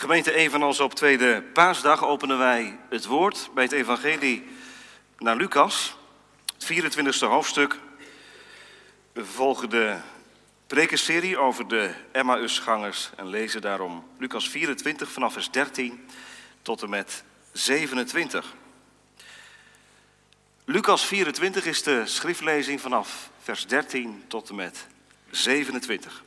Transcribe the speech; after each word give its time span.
Gemeente, 0.00 0.34
evenals 0.34 0.80
op 0.80 0.94
tweede 0.94 1.42
paasdag 1.42 2.04
openen 2.04 2.38
wij 2.38 2.78
het 2.88 3.04
woord 3.04 3.50
bij 3.54 3.64
het 3.64 3.72
evangelie 3.72 4.46
naar 5.18 5.36
Lucas, 5.36 5.96
het 6.58 6.96
24e 6.96 7.18
hoofdstuk. 7.18 7.78
We 9.12 9.24
volgen 9.24 9.70
de 9.70 9.96
prekenserie 10.66 11.38
over 11.38 11.68
de 11.68 11.94
Emmausgangers 12.12 13.10
en 13.16 13.26
lezen 13.26 13.60
daarom 13.60 14.06
Lucas 14.18 14.48
24 14.48 15.10
vanaf 15.10 15.32
vers 15.32 15.50
13 15.50 16.06
tot 16.62 16.82
en 16.82 16.90
met 16.90 17.24
27. 17.52 18.54
Lucas 20.64 21.06
24 21.06 21.66
is 21.66 21.82
de 21.82 22.06
schriftlezing 22.06 22.80
vanaf 22.80 23.30
vers 23.42 23.66
13 23.66 24.24
tot 24.26 24.48
en 24.48 24.54
met 24.54 24.86
27. 25.30 26.22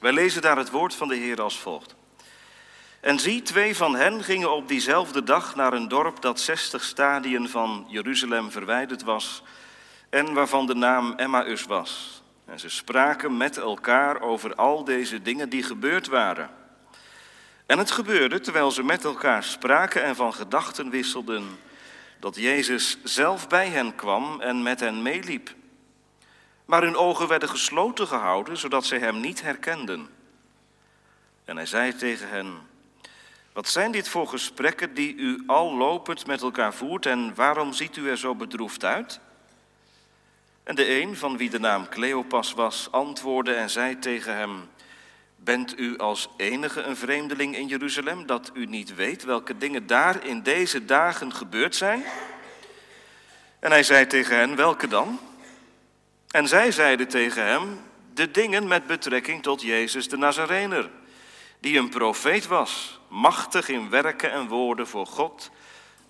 Wij 0.00 0.12
lezen 0.12 0.42
daar 0.42 0.56
het 0.56 0.70
woord 0.70 0.94
van 0.94 1.08
de 1.08 1.16
Heer 1.16 1.40
als 1.40 1.58
volgt. 1.58 1.96
En 3.00 3.18
zie, 3.18 3.42
twee 3.42 3.76
van 3.76 3.96
hen 3.96 4.24
gingen 4.24 4.52
op 4.52 4.68
diezelfde 4.68 5.22
dag 5.22 5.54
naar 5.54 5.72
een 5.72 5.88
dorp 5.88 6.20
dat 6.22 6.40
zestig 6.40 6.84
stadien 6.84 7.48
van 7.48 7.86
Jeruzalem 7.88 8.50
verwijderd 8.50 9.02
was 9.02 9.42
en 10.10 10.32
waarvan 10.32 10.66
de 10.66 10.74
naam 10.74 11.12
Emmaus 11.16 11.64
was. 11.64 12.22
En 12.44 12.58
ze 12.58 12.68
spraken 12.68 13.36
met 13.36 13.56
elkaar 13.56 14.20
over 14.20 14.54
al 14.54 14.84
deze 14.84 15.22
dingen 15.22 15.48
die 15.48 15.62
gebeurd 15.62 16.06
waren. 16.06 16.50
En 17.66 17.78
het 17.78 17.90
gebeurde 17.90 18.40
terwijl 18.40 18.70
ze 18.70 18.82
met 18.82 19.04
elkaar 19.04 19.42
spraken 19.42 20.02
en 20.02 20.16
van 20.16 20.34
gedachten 20.34 20.90
wisselden, 20.90 21.44
dat 22.20 22.36
Jezus 22.36 22.98
zelf 23.04 23.48
bij 23.48 23.68
hen 23.68 23.94
kwam 23.94 24.40
en 24.40 24.62
met 24.62 24.80
hen 24.80 25.02
meeliep. 25.02 25.54
Maar 26.64 26.82
hun 26.82 26.96
ogen 26.96 27.28
werden 27.28 27.48
gesloten 27.48 28.06
gehouden, 28.06 28.56
zodat 28.56 28.84
zij 28.84 28.98
hem 28.98 29.20
niet 29.20 29.42
herkenden. 29.42 30.08
En 31.44 31.56
hij 31.56 31.66
zei 31.66 31.94
tegen 31.94 32.28
hen: 32.28 32.67
Wat 33.52 33.68
zijn 33.68 33.92
dit 33.92 34.08
voor 34.08 34.28
gesprekken 34.28 34.94
die 34.94 35.14
u 35.14 35.42
al 35.46 35.74
lopend 35.74 36.26
met 36.26 36.42
elkaar 36.42 36.74
voert 36.74 37.06
en 37.06 37.34
waarom 37.34 37.72
ziet 37.72 37.96
u 37.96 38.10
er 38.10 38.18
zo 38.18 38.34
bedroefd 38.34 38.84
uit? 38.84 39.20
En 40.62 40.74
de 40.74 41.00
een, 41.00 41.16
van 41.16 41.36
wie 41.36 41.50
de 41.50 41.60
naam 41.60 41.88
Cleopas 41.88 42.52
was, 42.52 42.88
antwoordde 42.90 43.54
en 43.54 43.70
zei 43.70 43.98
tegen 43.98 44.36
hem: 44.36 44.68
Bent 45.36 45.78
u 45.78 45.98
als 45.98 46.28
enige 46.36 46.82
een 46.82 46.96
vreemdeling 46.96 47.56
in 47.56 47.66
Jeruzalem 47.66 48.26
dat 48.26 48.50
u 48.54 48.66
niet 48.66 48.94
weet 48.94 49.24
welke 49.24 49.58
dingen 49.58 49.86
daar 49.86 50.26
in 50.26 50.42
deze 50.42 50.84
dagen 50.84 51.32
gebeurd 51.32 51.76
zijn? 51.76 52.04
En 53.58 53.70
hij 53.70 53.82
zei 53.82 54.06
tegen 54.06 54.36
hen: 54.36 54.56
Welke 54.56 54.88
dan? 54.88 55.18
En 56.30 56.48
zij 56.48 56.72
zeiden 56.72 57.08
tegen 57.08 57.44
hem 57.44 57.80
de 58.14 58.30
dingen 58.30 58.66
met 58.66 58.86
betrekking 58.86 59.42
tot 59.42 59.62
Jezus 59.62 60.08
de 60.08 60.16
Nazarener, 60.16 60.90
die 61.60 61.78
een 61.78 61.88
profeet 61.88 62.46
was, 62.46 63.00
machtig 63.08 63.68
in 63.68 63.90
werken 63.90 64.32
en 64.32 64.48
woorden 64.48 64.86
voor 64.86 65.06
God 65.06 65.50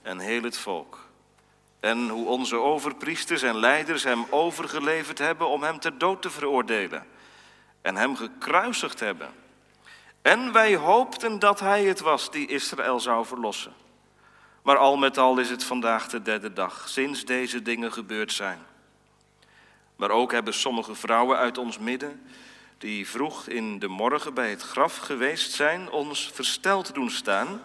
en 0.02 0.18
heel 0.18 0.42
het 0.42 0.58
volk. 0.58 1.06
En 1.80 2.08
hoe 2.08 2.26
onze 2.26 2.56
overpriesters 2.56 3.42
en 3.42 3.56
leiders 3.56 4.02
hem 4.02 4.26
overgeleverd 4.30 5.18
hebben 5.18 5.48
om 5.48 5.62
hem 5.62 5.80
ter 5.80 5.98
dood 5.98 6.22
te 6.22 6.30
veroordelen 6.30 7.06
en 7.80 7.96
hem 7.96 8.16
gekruisigd 8.16 9.00
hebben. 9.00 9.28
En 10.22 10.52
wij 10.52 10.76
hoopten 10.76 11.38
dat 11.38 11.60
hij 11.60 11.84
het 11.84 12.00
was 12.00 12.30
die 12.30 12.46
Israël 12.46 13.00
zou 13.00 13.26
verlossen. 13.26 13.72
Maar 14.62 14.76
al 14.76 14.96
met 14.96 15.18
al 15.18 15.38
is 15.38 15.50
het 15.50 15.64
vandaag 15.64 16.08
de 16.08 16.22
derde 16.22 16.52
dag 16.52 16.88
sinds 16.88 17.24
deze 17.24 17.62
dingen 17.62 17.92
gebeurd 17.92 18.32
zijn. 18.32 18.58
Maar 19.96 20.10
ook 20.10 20.32
hebben 20.32 20.54
sommige 20.54 20.94
vrouwen 20.94 21.38
uit 21.38 21.58
ons 21.58 21.78
midden, 21.78 22.22
die 22.78 23.08
vroeg 23.08 23.46
in 23.46 23.78
de 23.78 23.88
morgen 23.88 24.34
bij 24.34 24.50
het 24.50 24.62
graf 24.62 24.96
geweest 24.96 25.52
zijn, 25.52 25.90
ons 25.90 26.30
versteld 26.34 26.94
doen 26.94 27.10
staan. 27.10 27.62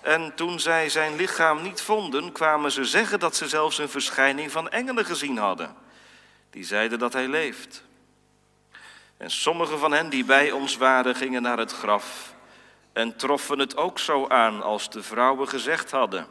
En 0.00 0.34
toen 0.34 0.60
zij 0.60 0.88
zijn 0.88 1.16
lichaam 1.16 1.62
niet 1.62 1.80
vonden, 1.80 2.32
kwamen 2.32 2.72
ze 2.72 2.84
zeggen 2.84 3.18
dat 3.18 3.36
ze 3.36 3.48
zelfs 3.48 3.78
een 3.78 3.88
verschijning 3.88 4.50
van 4.50 4.68
engelen 4.68 5.04
gezien 5.04 5.36
hadden. 5.36 5.74
Die 6.50 6.64
zeiden 6.64 6.98
dat 6.98 7.12
hij 7.12 7.28
leeft. 7.28 7.84
En 9.16 9.30
sommige 9.30 9.78
van 9.78 9.92
hen 9.92 10.08
die 10.08 10.24
bij 10.24 10.50
ons 10.50 10.76
waren, 10.76 11.14
gingen 11.14 11.42
naar 11.42 11.58
het 11.58 11.72
graf 11.72 12.34
en 12.92 13.16
troffen 13.16 13.58
het 13.58 13.76
ook 13.76 13.98
zo 13.98 14.28
aan 14.28 14.62
als 14.62 14.90
de 14.90 15.02
vrouwen 15.02 15.48
gezegd 15.48 15.90
hadden. 15.90 16.26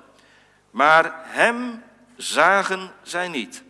Maar 0.71 1.13
hem 1.23 1.83
zagen 2.15 2.91
zij 3.03 3.27
niet. 3.27 3.63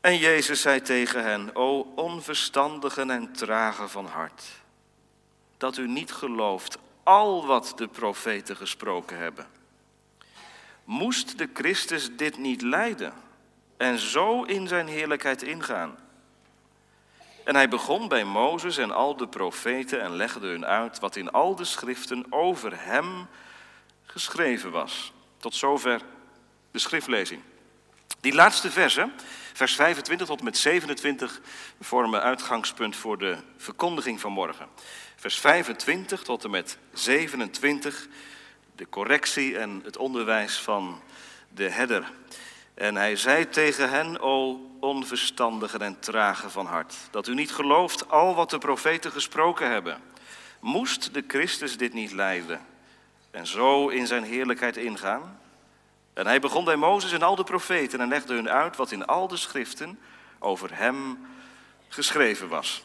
En 0.00 0.18
Jezus 0.18 0.60
zei 0.60 0.80
tegen 0.80 1.24
hen, 1.24 1.56
o 1.56 1.92
onverstandigen 1.94 3.10
en 3.10 3.32
trage 3.32 3.88
van 3.88 4.06
hart, 4.06 4.44
dat 5.56 5.76
u 5.76 5.88
niet 5.88 6.12
gelooft 6.12 6.78
al 7.02 7.46
wat 7.46 7.72
de 7.76 7.88
profeten 7.88 8.56
gesproken 8.56 9.18
hebben. 9.18 9.46
Moest 10.84 11.38
de 11.38 11.48
Christus 11.54 12.16
dit 12.16 12.38
niet 12.38 12.62
lijden 12.62 13.12
en 13.76 13.98
zo 13.98 14.42
in 14.42 14.68
zijn 14.68 14.86
heerlijkheid 14.86 15.42
ingaan? 15.42 15.98
En 17.44 17.54
hij 17.54 17.68
begon 17.68 18.08
bij 18.08 18.24
Mozes 18.24 18.76
en 18.76 18.90
al 18.90 19.16
de 19.16 19.28
profeten 19.28 20.00
en 20.00 20.16
legde 20.16 20.46
hun 20.46 20.66
uit 20.66 20.98
wat 20.98 21.16
in 21.16 21.30
al 21.30 21.54
de 21.54 21.64
schriften 21.64 22.26
over 22.30 22.84
hem 22.84 23.26
geschreven 24.02 24.70
was. 24.70 25.12
Tot 25.36 25.54
zover 25.54 26.02
de 26.70 26.78
schriftlezing. 26.78 27.42
Die 28.20 28.34
laatste 28.34 28.70
versen, 28.70 29.12
vers 29.58 29.74
25 29.74 30.26
tot 30.26 30.38
en 30.38 30.44
met 30.44 30.58
27, 30.58 31.40
vormen 31.80 32.22
uitgangspunt 32.22 32.96
voor 32.96 33.18
de 33.18 33.36
verkondiging 33.56 34.20
van 34.20 34.32
morgen. 34.32 34.66
Vers 35.16 35.38
25 35.38 36.22
tot 36.22 36.44
en 36.44 36.50
met 36.50 36.78
27, 36.92 38.08
de 38.76 38.88
correctie 38.88 39.58
en 39.58 39.80
het 39.84 39.96
onderwijs 39.96 40.58
van 40.58 41.00
de 41.54 41.70
herder. 41.70 42.12
En 42.74 42.96
hij 42.96 43.16
zei 43.16 43.48
tegen 43.48 43.90
hen, 43.90 44.20
o 44.20 44.60
onverstandigen 44.80 45.80
en 45.80 46.00
tragen 46.00 46.50
van 46.50 46.66
hart, 46.66 46.94
dat 47.10 47.28
u 47.28 47.34
niet 47.34 47.52
gelooft 47.52 48.10
al 48.10 48.34
wat 48.34 48.50
de 48.50 48.58
profeten 48.58 49.12
gesproken 49.12 49.70
hebben. 49.70 50.00
Moest 50.60 51.14
de 51.14 51.24
Christus 51.26 51.76
dit 51.76 51.92
niet 51.92 52.12
lijden 52.12 52.60
en 53.30 53.46
zo 53.46 53.88
in 53.88 54.06
zijn 54.06 54.24
heerlijkheid 54.24 54.76
ingaan? 54.76 55.38
En 56.18 56.26
hij 56.26 56.40
begon 56.40 56.64
bij 56.64 56.76
Mozes 56.76 57.12
en 57.12 57.22
al 57.22 57.36
de 57.36 57.44
profeten 57.44 58.00
en 58.00 58.08
legde 58.08 58.34
hun 58.34 58.48
uit 58.48 58.76
wat 58.76 58.92
in 58.92 59.06
al 59.06 59.28
de 59.28 59.36
schriften 59.36 59.98
over 60.38 60.76
hem 60.76 61.26
geschreven 61.88 62.48
was. 62.48 62.82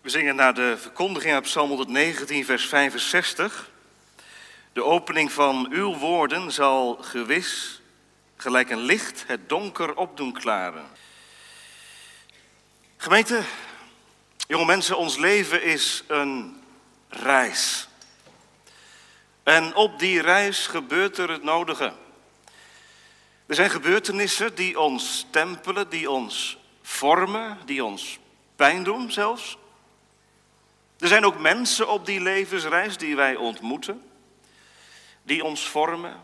We 0.00 0.08
zingen 0.08 0.36
naar 0.36 0.54
de 0.54 0.76
verkondiging 0.78 1.34
uit 1.34 1.42
Psalm 1.42 1.68
119, 1.68 2.44
vers 2.44 2.66
65. 2.66 3.70
De 4.72 4.84
opening 4.84 5.32
van 5.32 5.66
uw 5.70 5.96
woorden 5.96 6.52
zal 6.52 6.98
gewis 7.00 7.82
gelijk 8.36 8.70
een 8.70 8.82
licht 8.82 9.24
het 9.26 9.48
donker 9.48 9.96
opdoen 9.96 10.32
klaren. 10.32 10.86
Gemeente, 12.96 13.42
jonge 14.48 14.64
mensen, 14.64 14.96
ons 14.96 15.16
leven 15.16 15.62
is 15.62 16.04
een 16.06 16.62
reis. 17.08 17.88
En 19.42 19.74
op 19.74 19.98
die 19.98 20.20
reis 20.20 20.66
gebeurt 20.66 21.18
er 21.18 21.30
het 21.30 21.42
nodige. 21.42 22.02
Er 23.46 23.54
zijn 23.54 23.70
gebeurtenissen 23.70 24.54
die 24.54 24.80
ons 24.80 25.18
stempelen, 25.18 25.88
die 25.88 26.10
ons 26.10 26.58
vormen, 26.82 27.58
die 27.64 27.84
ons 27.84 28.18
pijn 28.56 28.84
doen 28.84 29.12
zelfs. 29.12 29.58
Er 30.98 31.08
zijn 31.08 31.24
ook 31.24 31.38
mensen 31.38 31.88
op 31.88 32.06
die 32.06 32.20
levensreis 32.20 32.96
die 32.96 33.16
wij 33.16 33.36
ontmoeten, 33.36 34.02
die 35.22 35.44
ons 35.44 35.68
vormen, 35.68 36.20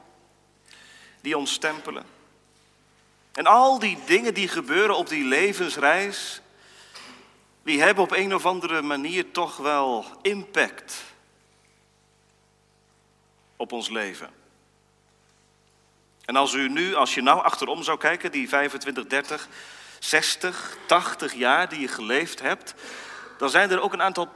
die 1.20 1.38
ons 1.38 1.53
stempelen. 1.53 2.04
En 3.32 3.47
al 3.47 3.78
die 3.78 3.98
dingen 4.06 4.34
die 4.34 4.48
gebeuren 4.48 4.97
op 4.97 5.08
die 5.08 5.25
levensreis, 5.25 6.41
die 7.62 7.82
hebben 7.82 8.04
op 8.04 8.12
een 8.12 8.34
of 8.34 8.47
andere 8.47 8.82
manier 8.82 9.31
toch 9.31 9.56
wel 9.56 10.04
impact 10.22 11.02
op 13.56 13.72
ons 13.72 13.88
leven. 13.88 14.39
En 16.31 16.37
als 16.37 16.53
u 16.53 16.69
nu, 16.69 16.94
als 16.94 17.15
je 17.15 17.23
nou 17.23 17.43
achterom 17.43 17.82
zou 17.82 17.99
kijken, 17.99 18.32
die 18.32 18.49
25, 18.49 19.06
30, 19.06 19.49
60, 19.99 20.77
80 20.87 21.35
jaar 21.35 21.69
die 21.69 21.81
je 21.81 21.88
geleefd 21.88 22.41
hebt, 22.41 22.75
dan 23.38 23.50
zijn 23.50 23.71
er 23.71 23.81
ook 23.81 23.93
een 23.93 24.03
aantal 24.03 24.29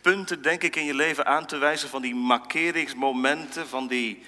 punten, 0.00 0.42
denk 0.42 0.62
ik, 0.62 0.76
in 0.76 0.84
je 0.84 0.94
leven 0.94 1.26
aan 1.26 1.46
te 1.46 1.56
wijzen 1.56 1.88
van 1.88 2.02
die 2.02 2.14
markeringsmomenten, 2.14 3.68
van 3.68 3.86
die, 3.86 4.24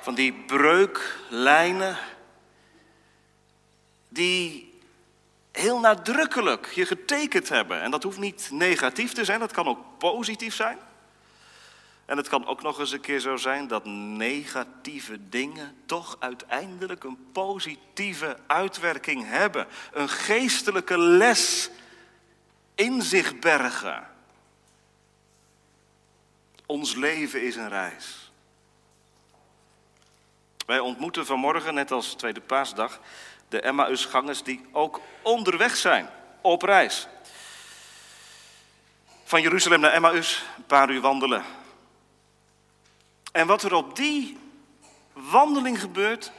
van 0.00 0.14
die 0.14 0.32
breuklijnen, 0.32 1.98
die 4.08 4.72
heel 5.52 5.80
nadrukkelijk 5.80 6.66
je 6.74 6.86
getekend 6.86 7.48
hebben. 7.48 7.80
En 7.82 7.90
dat 7.90 8.02
hoeft 8.02 8.18
niet 8.18 8.48
negatief 8.52 9.12
te 9.12 9.24
zijn, 9.24 9.40
dat 9.40 9.52
kan 9.52 9.66
ook 9.66 9.98
positief 9.98 10.54
zijn. 10.54 10.78
En 12.12 12.18
het 12.18 12.28
kan 12.28 12.46
ook 12.46 12.62
nog 12.62 12.78
eens 12.78 12.92
een 12.92 13.00
keer 13.00 13.20
zo 13.20 13.36
zijn 13.36 13.66
dat 13.66 13.84
negatieve 13.84 15.28
dingen 15.28 15.76
toch 15.86 16.16
uiteindelijk 16.18 17.04
een 17.04 17.26
positieve 17.32 18.36
uitwerking 18.46 19.24
hebben. 19.26 19.66
Een 19.92 20.08
geestelijke 20.08 20.98
les 20.98 21.70
in 22.74 23.02
zich 23.02 23.38
bergen. 23.38 24.08
Ons 26.66 26.94
leven 26.94 27.42
is 27.42 27.56
een 27.56 27.68
reis. 27.68 28.32
Wij 30.66 30.78
ontmoeten 30.78 31.26
vanmorgen, 31.26 31.74
net 31.74 31.90
als 31.90 32.14
tweede 32.14 32.40
paasdag, 32.40 33.00
de 33.48 33.60
Emmausgangers 33.60 34.42
die 34.42 34.64
ook 34.72 35.00
onderweg 35.22 35.76
zijn, 35.76 36.08
op 36.40 36.62
reis. 36.62 37.08
Van 39.24 39.42
Jeruzalem 39.42 39.80
naar 39.80 39.92
Emmaus, 39.92 40.44
een 40.56 40.66
paar 40.66 40.90
uur 40.90 41.00
wandelen. 41.00 41.60
En 43.32 43.46
wat 43.46 43.62
er 43.62 43.74
op 43.74 43.96
die 43.96 44.38
wandeling 45.12 45.80
gebeurt, 45.80 46.32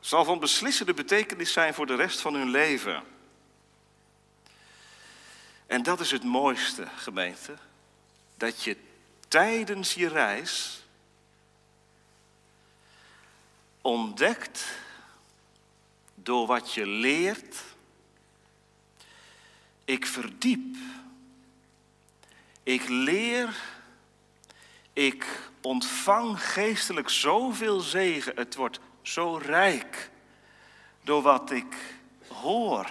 zal 0.00 0.24
van 0.24 0.38
beslissende 0.38 0.94
betekenis 0.94 1.52
zijn 1.52 1.74
voor 1.74 1.86
de 1.86 1.94
rest 1.94 2.20
van 2.20 2.34
hun 2.34 2.50
leven. 2.50 3.02
En 5.66 5.82
dat 5.82 6.00
is 6.00 6.10
het 6.10 6.24
mooiste, 6.24 6.86
gemeente, 6.96 7.56
dat 8.36 8.62
je 8.62 8.76
tijdens 9.28 9.94
je 9.94 10.08
reis 10.08 10.82
ontdekt 13.80 14.64
door 16.14 16.46
wat 16.46 16.74
je 16.74 16.86
leert, 16.86 17.56
ik 19.84 20.06
verdiep, 20.06 20.76
ik 22.62 22.88
leer, 22.88 23.56
ik 24.92 25.50
ontvang 25.66 26.52
geestelijk 26.52 27.08
zoveel 27.08 27.80
zegen, 27.80 28.36
het 28.36 28.54
wordt 28.54 28.80
zo 29.02 29.40
rijk 29.42 30.10
door 31.02 31.22
wat 31.22 31.50
ik 31.50 31.76
hoor. 32.28 32.86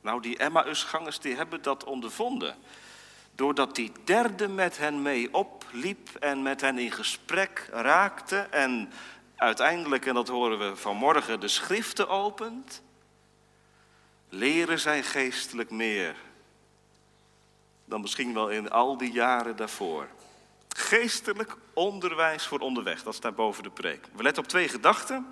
Nou, 0.00 0.20
die 0.20 0.36
Emmausgangers 0.36 1.18
die 1.18 1.36
hebben 1.36 1.62
dat 1.62 1.84
ondervonden. 1.84 2.56
Doordat 3.34 3.74
die 3.74 3.92
derde 4.04 4.48
met 4.48 4.78
hen 4.78 5.02
mee 5.02 5.34
opliep 5.34 6.08
en 6.20 6.42
met 6.42 6.60
hen 6.60 6.78
in 6.78 6.92
gesprek 6.92 7.68
raakte 7.70 8.36
en 8.36 8.92
uiteindelijk, 9.36 10.06
en 10.06 10.14
dat 10.14 10.28
horen 10.28 10.58
we 10.58 10.76
vanmorgen, 10.76 11.40
de 11.40 11.48
schriften 11.48 12.08
opent, 12.08 12.82
leren 14.28 14.78
zij 14.78 15.02
geestelijk 15.02 15.70
meer 15.70 16.16
dan 17.84 18.00
misschien 18.00 18.34
wel 18.34 18.50
in 18.50 18.70
al 18.70 18.96
die 18.96 19.12
jaren 19.12 19.56
daarvoor. 19.56 20.08
Geestelijk 20.72 21.56
onderwijs 21.72 22.46
voor 22.46 22.58
onderweg, 22.58 23.02
dat 23.02 23.14
staat 23.14 23.36
boven 23.36 23.62
de 23.62 23.70
preek. 23.70 24.06
We 24.14 24.22
letten 24.22 24.42
op 24.42 24.48
twee 24.48 24.68
gedachten. 24.68 25.26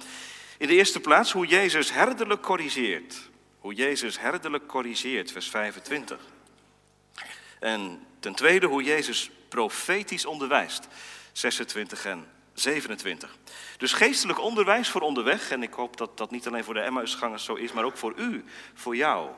In 0.59 0.67
de 0.67 0.75
eerste 0.75 1.01
plaats 1.01 1.33
hoe 1.33 1.47
Jezus 1.47 1.93
herderlijk 1.93 2.43
corrigeert. 2.43 3.31
Hoe 3.59 3.75
Jezus 3.75 4.19
herderlijk 4.19 4.67
corrigeert, 4.67 5.33
vers 5.33 5.51
25. 5.51 6.19
En 7.61 8.07
ten 8.21 8.35
tweede 8.35 8.67
hoe 8.67 8.83
Jezus 8.83 9.31
profetisch 9.49 10.27
onderwijst, 10.27 10.89
26 11.33 12.05
en 12.05 12.27
27. 12.55 13.37
Dus 13.79 13.93
geestelijk 13.93 14.41
onderwijs 14.41 14.89
voor 14.89 15.01
onderweg, 15.01 15.51
en 15.51 15.63
ik 15.63 15.73
hoop 15.73 15.97
dat 15.97 16.17
dat 16.19 16.31
niet 16.31 16.47
alleen 16.47 16.65
voor 16.65 16.75
de 16.75 16.81
Emmausgangers 16.81 17.45
zo 17.45 17.55
is, 17.55 17.73
maar 17.73 17.85
ook 17.85 17.97
voor 17.97 18.13
u, 18.17 18.45
voor 18.75 18.97
jou. 18.97 19.31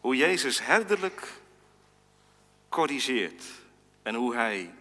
Hoe 0.00 0.16
Jezus 0.16 0.64
herderlijk 0.64 1.39
corrigeert 2.70 3.44
en 4.02 4.14
hoe 4.14 4.34
hij 4.34 4.74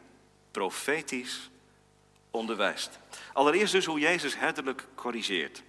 profetisch 0.51 1.49
onderwijst. 2.31 2.99
Allereerst 3.33 3.71
dus 3.71 3.85
hoe 3.85 3.99
Jezus 3.99 4.37
herderlijk 4.37 4.87
corrigeert. 4.95 5.63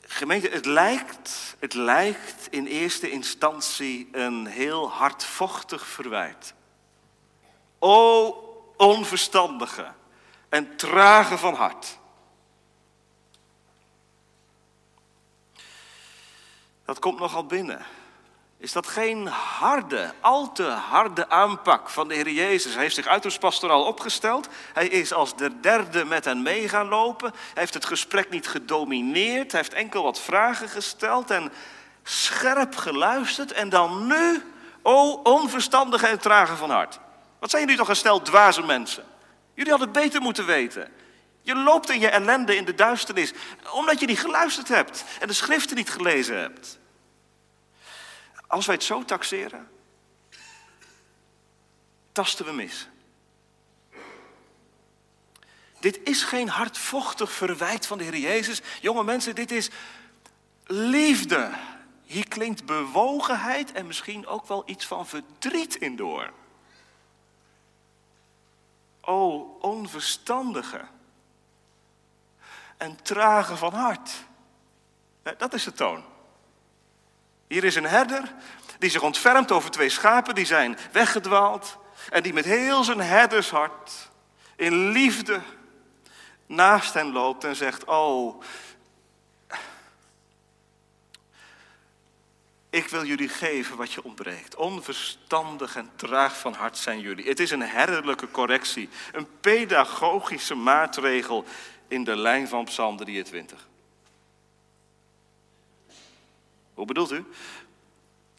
Gemeente, 0.00 0.48
het 0.48 0.64
lijkt, 0.64 1.56
het 1.58 1.74
lijkt 1.74 2.46
in 2.50 2.66
eerste 2.66 3.10
instantie 3.10 4.08
een 4.12 4.46
heel 4.46 4.90
hardvochtig 4.90 5.86
verwijt. 5.86 6.54
O 7.78 8.28
onverstandige 8.76 9.92
en 10.48 10.76
trage 10.76 11.38
van 11.38 11.54
hart. 11.54 11.98
Dat 16.84 16.98
komt 16.98 17.18
nogal 17.18 17.46
binnen. 17.46 17.86
Is 18.60 18.72
dat 18.72 18.86
geen 18.86 19.26
harde, 19.26 20.12
al 20.20 20.52
te 20.52 20.64
harde 20.64 21.28
aanpak 21.28 21.90
van 21.90 22.08
de 22.08 22.14
Heer 22.14 22.30
Jezus? 22.30 22.72
Hij 22.72 22.82
heeft 22.82 22.94
zich 22.94 23.06
uiterst 23.06 23.38
pastoraal 23.38 23.84
opgesteld. 23.84 24.48
Hij 24.72 24.88
is 24.88 25.12
als 25.12 25.36
de 25.36 25.60
derde 25.60 26.04
met 26.04 26.24
hen 26.24 26.42
mee 26.42 26.68
gaan 26.68 26.88
lopen. 26.88 27.30
Hij 27.30 27.62
heeft 27.62 27.74
het 27.74 27.84
gesprek 27.84 28.30
niet 28.30 28.48
gedomineerd. 28.48 29.52
Hij 29.52 29.60
heeft 29.60 29.72
enkel 29.72 30.02
wat 30.02 30.20
vragen 30.20 30.68
gesteld 30.68 31.30
en 31.30 31.52
scherp 32.02 32.76
geluisterd. 32.76 33.52
En 33.52 33.68
dan 33.68 34.06
nu, 34.06 34.42
o 34.82 35.12
onverstandige 35.12 36.06
en 36.06 36.18
trage 36.18 36.56
van 36.56 36.70
hart. 36.70 36.98
Wat 37.38 37.50
zijn 37.50 37.62
jullie 37.62 37.78
toch 37.78 37.88
een 37.88 37.96
stel 37.96 38.22
dwaze 38.22 38.62
mensen? 38.62 39.04
Jullie 39.54 39.70
hadden 39.70 39.92
beter 39.92 40.20
moeten 40.20 40.46
weten. 40.46 40.92
Je 41.42 41.54
loopt 41.54 41.90
in 41.90 42.00
je 42.00 42.08
ellende 42.08 42.56
in 42.56 42.64
de 42.64 42.74
duisternis 42.74 43.32
omdat 43.72 44.00
je 44.00 44.06
niet 44.06 44.20
geluisterd 44.20 44.68
hebt 44.68 45.04
en 45.20 45.26
de 45.26 45.32
schriften 45.32 45.76
niet 45.76 45.90
gelezen 45.90 46.38
hebt. 46.38 46.78
Als 48.48 48.66
wij 48.66 48.74
het 48.74 48.84
zo 48.84 49.04
taxeren, 49.04 49.70
tasten 52.12 52.44
we 52.44 52.52
mis. 52.52 52.88
Dit 55.80 56.00
is 56.04 56.22
geen 56.22 56.48
hardvochtig 56.48 57.32
verwijt 57.32 57.86
van 57.86 57.98
de 57.98 58.04
Heer 58.04 58.16
Jezus. 58.16 58.62
Jonge 58.80 59.04
mensen, 59.04 59.34
dit 59.34 59.50
is 59.50 59.70
liefde. 60.66 61.50
Hier 62.04 62.28
klinkt 62.28 62.66
bewogenheid 62.66 63.72
en 63.72 63.86
misschien 63.86 64.26
ook 64.26 64.46
wel 64.46 64.62
iets 64.66 64.86
van 64.86 65.06
verdriet 65.06 65.74
in 65.74 65.96
door. 65.96 66.32
O 69.00 69.38
onverstandige 69.60 70.84
en 72.76 73.02
trage 73.02 73.56
van 73.56 73.72
hart. 73.72 74.10
Dat 75.38 75.54
is 75.54 75.64
de 75.64 75.72
toon. 75.72 76.04
Hier 77.48 77.64
is 77.64 77.74
een 77.74 77.86
herder 77.86 78.34
die 78.78 78.90
zich 78.90 79.02
ontfermt 79.02 79.52
over 79.52 79.70
twee 79.70 79.88
schapen 79.88 80.34
die 80.34 80.46
zijn 80.46 80.78
weggedwaald. 80.92 81.78
En 82.10 82.22
die 82.22 82.32
met 82.32 82.44
heel 82.44 82.84
zijn 82.84 83.00
herdershart 83.00 84.10
in 84.56 84.88
liefde 84.88 85.40
naast 86.46 86.94
hen 86.94 87.12
loopt 87.12 87.44
en 87.44 87.56
zegt: 87.56 87.84
Oh, 87.84 88.42
ik 92.70 92.88
wil 92.88 93.04
jullie 93.04 93.28
geven 93.28 93.76
wat 93.76 93.92
je 93.92 94.04
ontbreekt. 94.04 94.56
Onverstandig 94.56 95.76
en 95.76 95.90
traag 95.96 96.38
van 96.38 96.52
hart 96.52 96.76
zijn 96.76 97.00
jullie. 97.00 97.28
Het 97.28 97.40
is 97.40 97.50
een 97.50 97.62
herderlijke 97.62 98.30
correctie, 98.30 98.88
een 99.12 99.28
pedagogische 99.40 100.54
maatregel 100.54 101.44
in 101.88 102.04
de 102.04 102.16
lijn 102.16 102.48
van 102.48 102.64
Psalm 102.64 102.96
23. 102.96 103.67
Hoe 106.78 106.86
bedoelt 106.86 107.12
u? 107.12 107.24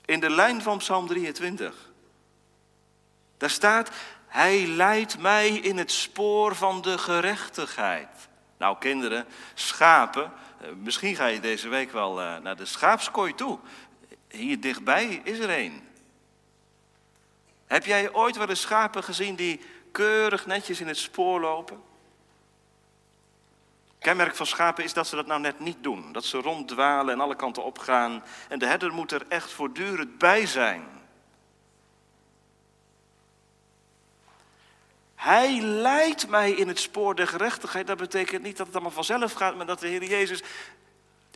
In 0.05 0.19
de 0.19 0.29
lijn 0.29 0.61
van 0.61 0.77
Psalm 0.77 1.07
23. 1.07 1.91
Daar 3.37 3.49
staat, 3.49 3.89
hij 4.27 4.67
leidt 4.67 5.17
mij 5.17 5.49
in 5.49 5.77
het 5.77 5.91
spoor 5.91 6.55
van 6.55 6.81
de 6.81 6.97
gerechtigheid. 6.97 8.27
Nou 8.57 8.77
kinderen, 8.77 9.25
schapen, 9.53 10.31
eh, 10.61 10.67
misschien 10.83 11.15
ga 11.15 11.25
je 11.25 11.39
deze 11.39 11.67
week 11.67 11.91
wel 11.91 12.21
eh, 12.21 12.37
naar 12.37 12.55
de 12.55 12.65
schaapskooi 12.65 13.35
toe. 13.35 13.59
Hier 14.27 14.59
dichtbij 14.59 15.21
is 15.23 15.39
er 15.39 15.49
een. 15.49 15.81
Heb 17.67 17.85
jij 17.85 18.13
ooit 18.13 18.37
wel 18.37 18.49
eens 18.49 18.61
schapen 18.61 19.03
gezien 19.03 19.35
die 19.35 19.61
keurig 19.91 20.45
netjes 20.45 20.79
in 20.79 20.87
het 20.87 20.97
spoor 20.97 21.39
lopen? 21.39 21.81
Kenmerk 23.99 24.35
van 24.35 24.45
schapen 24.45 24.83
is 24.83 24.93
dat 24.93 25.07
ze 25.07 25.15
dat 25.15 25.25
nou 25.25 25.41
net 25.41 25.59
niet 25.59 25.83
doen. 25.83 26.11
Dat 26.11 26.25
ze 26.25 26.37
ronddwalen 26.37 27.13
en 27.13 27.19
alle 27.19 27.35
kanten 27.35 27.63
opgaan. 27.63 28.23
En 28.49 28.59
de 28.59 28.65
herder 28.65 28.93
moet 28.93 29.11
er 29.11 29.25
echt 29.29 29.51
voortdurend 29.51 30.17
bij 30.17 30.45
zijn. 30.45 30.87
Hij 35.15 35.61
leidt 35.61 36.27
mij 36.27 36.51
in 36.51 36.67
het 36.67 36.79
spoor 36.79 37.15
der 37.15 37.27
gerechtigheid. 37.27 37.87
Dat 37.87 37.97
betekent 37.97 38.43
niet 38.43 38.57
dat 38.57 38.65
het 38.65 38.75
allemaal 38.75 38.93
vanzelf 38.93 39.33
gaat, 39.33 39.55
maar 39.55 39.65
dat 39.65 39.79
de 39.79 39.87
Heer 39.87 40.03
Jezus 40.03 40.43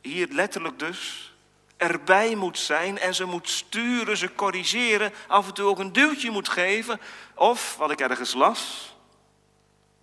hier 0.01 0.27
letterlijk 0.32 0.79
dus 0.79 1.32
erbij 1.77 2.36
moet 2.36 2.60
zijn 2.60 3.00
en 3.00 3.15
ze 3.15 3.25
moet 3.25 3.50
sturen, 3.50 4.17
ze 4.17 4.36
corrigeren, 4.36 5.13
af 5.27 5.48
en 5.48 5.53
toe 5.53 5.67
ook 5.67 5.79
een 5.79 5.93
duwtje 5.93 6.32
moet 6.32 6.50
geven. 6.50 7.00
Of, 7.36 7.75
wat 7.75 7.91
ik 7.91 8.00
ergens 8.00 8.34
las, 8.34 8.92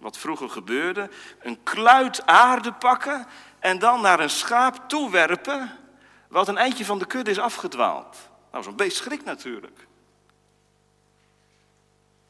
wat 0.00 0.18
vroeger 0.18 0.50
gebeurde, 0.50 1.10
een 1.40 1.62
kluit 1.62 2.26
aarde 2.26 2.72
pakken 2.72 3.26
en 3.58 3.78
dan 3.78 4.00
naar 4.00 4.20
een 4.20 4.30
schaap 4.30 4.88
toewerpen, 4.88 5.78
wat 6.28 6.48
een 6.48 6.58
eindje 6.58 6.84
van 6.84 6.98
de 6.98 7.06
kudde 7.06 7.30
is 7.30 7.38
afgedwaald. 7.38 8.16
Nou, 8.52 8.64
zo'n 8.64 8.76
beest 8.76 8.96
schrikt 8.96 9.24
natuurlijk. 9.24 9.76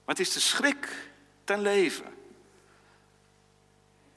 Maar 0.04 0.14
het 0.14 0.20
is 0.20 0.32
de 0.32 0.40
schrik 0.40 1.10
ten 1.44 1.60
leven. 1.60 2.18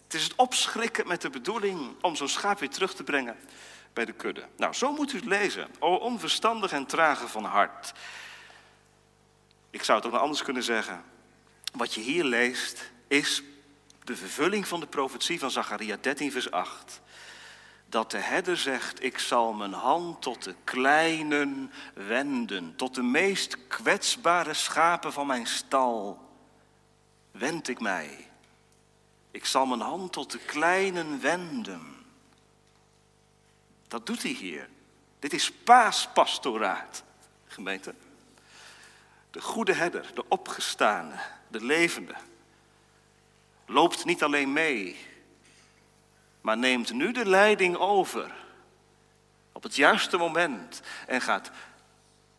Het 0.03 0.13
is 0.13 0.23
het 0.23 0.35
opschrikken 0.35 1.07
met 1.07 1.21
de 1.21 1.29
bedoeling 1.29 1.95
om 2.01 2.15
zo'n 2.15 2.27
schaap 2.27 2.59
weer 2.59 2.69
terug 2.69 2.93
te 2.93 3.03
brengen 3.03 3.37
bij 3.93 4.05
de 4.05 4.11
kudde. 4.11 4.47
Nou, 4.57 4.73
zo 4.73 4.93
moet 4.93 5.13
u 5.13 5.15
het 5.15 5.25
lezen. 5.25 5.67
O 5.79 5.95
onverstandig 5.95 6.71
en 6.71 6.85
trage 6.85 7.27
van 7.27 7.43
hart. 7.43 7.93
ik 9.69 9.83
zou 9.83 9.97
het 9.97 10.07
ook 10.07 10.13
nog 10.13 10.21
anders 10.21 10.43
kunnen 10.43 10.63
zeggen. 10.63 11.03
Wat 11.73 11.93
je 11.93 12.01
hier 12.01 12.23
leest 12.23 12.91
is 13.13 13.43
de 14.03 14.15
vervulling 14.15 14.67
van 14.67 14.79
de 14.79 14.87
profetie 14.87 15.39
van 15.39 15.51
Zacharia 15.51 15.97
13, 16.01 16.31
vers 16.31 16.51
8. 16.51 17.01
Dat 17.85 18.11
de 18.11 18.17
herder 18.17 18.57
zegt, 18.57 19.03
ik 19.03 19.19
zal 19.19 19.53
mijn 19.53 19.73
hand 19.73 20.21
tot 20.21 20.43
de 20.43 20.55
kleinen 20.63 21.71
wenden, 21.93 22.75
tot 22.75 22.95
de 22.95 23.01
meest 23.01 23.67
kwetsbare 23.67 24.53
schapen 24.53 25.13
van 25.13 25.27
mijn 25.27 25.47
stal. 25.47 26.29
Wend 27.31 27.67
ik 27.67 27.79
mij. 27.79 28.29
Ik 29.31 29.45
zal 29.45 29.65
mijn 29.65 29.81
hand 29.81 30.11
tot 30.11 30.31
de 30.31 30.39
kleinen 30.39 31.21
wenden. 31.21 32.05
Dat 33.87 34.05
doet 34.05 34.23
hij 34.23 34.31
hier. 34.31 34.69
Dit 35.19 35.33
is 35.33 35.51
paaspastoraat, 35.51 37.03
gemeente. 37.45 37.95
De 39.31 39.41
goede 39.41 39.73
herder, 39.73 40.11
de 40.13 40.27
opgestane, 40.27 41.15
de 41.47 41.65
levende, 41.65 42.15
loopt 43.65 44.05
niet 44.05 44.23
alleen 44.23 44.53
mee, 44.53 44.97
maar 46.41 46.57
neemt 46.57 46.93
nu 46.93 47.11
de 47.11 47.25
leiding 47.25 47.75
over 47.77 48.31
op 49.51 49.63
het 49.63 49.75
juiste 49.75 50.17
moment 50.17 50.81
en 51.07 51.21
gaat 51.21 51.51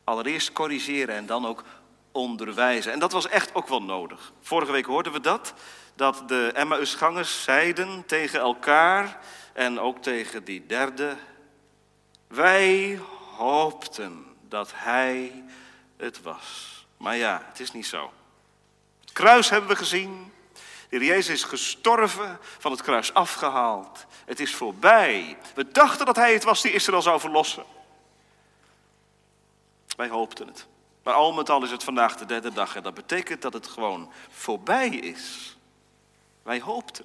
allereerst 0.04 0.52
corrigeren 0.52 1.14
en 1.14 1.26
dan 1.26 1.46
ook 1.46 1.64
onderwijzen. 2.12 2.92
En 2.92 2.98
dat 2.98 3.12
was 3.12 3.28
echt 3.28 3.54
ook 3.54 3.68
wel 3.68 3.82
nodig. 3.82 4.32
Vorige 4.40 4.72
week 4.72 4.86
hoorden 4.86 5.12
we 5.12 5.20
dat, 5.20 5.54
dat 5.94 6.28
de 6.28 6.50
Emmausgangers 6.54 7.42
zeiden 7.42 8.06
tegen 8.06 8.40
elkaar 8.40 9.18
en 9.52 9.80
ook 9.80 10.02
tegen 10.02 10.44
die 10.44 10.66
derde, 10.66 11.16
wij 12.26 13.00
hoopten 13.36 14.24
dat 14.48 14.70
hij 14.74 15.44
het 15.96 16.22
was. 16.22 16.86
Maar 16.96 17.16
ja, 17.16 17.42
het 17.48 17.60
is 17.60 17.72
niet 17.72 17.86
zo. 17.86 18.12
Het 19.00 19.12
kruis 19.12 19.50
hebben 19.50 19.70
we 19.70 19.76
gezien. 19.76 20.32
Jezus 21.02 21.34
is 21.34 21.44
gestorven, 21.44 22.38
van 22.58 22.70
het 22.70 22.82
kruis 22.82 23.14
afgehaald. 23.14 24.06
Het 24.24 24.40
is 24.40 24.54
voorbij. 24.54 25.36
We 25.54 25.68
dachten 25.68 26.06
dat 26.06 26.16
Hij 26.16 26.32
het 26.32 26.44
was 26.44 26.62
die 26.62 26.72
Israël 26.72 27.02
zou 27.02 27.20
verlossen. 27.20 27.64
Wij 29.96 30.08
hoopten 30.08 30.46
het. 30.46 30.66
Maar 31.02 31.14
al 31.14 31.32
met 31.32 31.50
al 31.50 31.62
is 31.62 31.70
het 31.70 31.84
vandaag 31.84 32.16
de 32.16 32.26
derde 32.26 32.52
dag 32.52 32.76
en 32.76 32.82
dat 32.82 32.94
betekent 32.94 33.42
dat 33.42 33.52
het 33.52 33.66
gewoon 33.66 34.12
voorbij 34.30 34.88
is. 34.88 35.56
Wij 36.42 36.60
hoopten. 36.60 37.04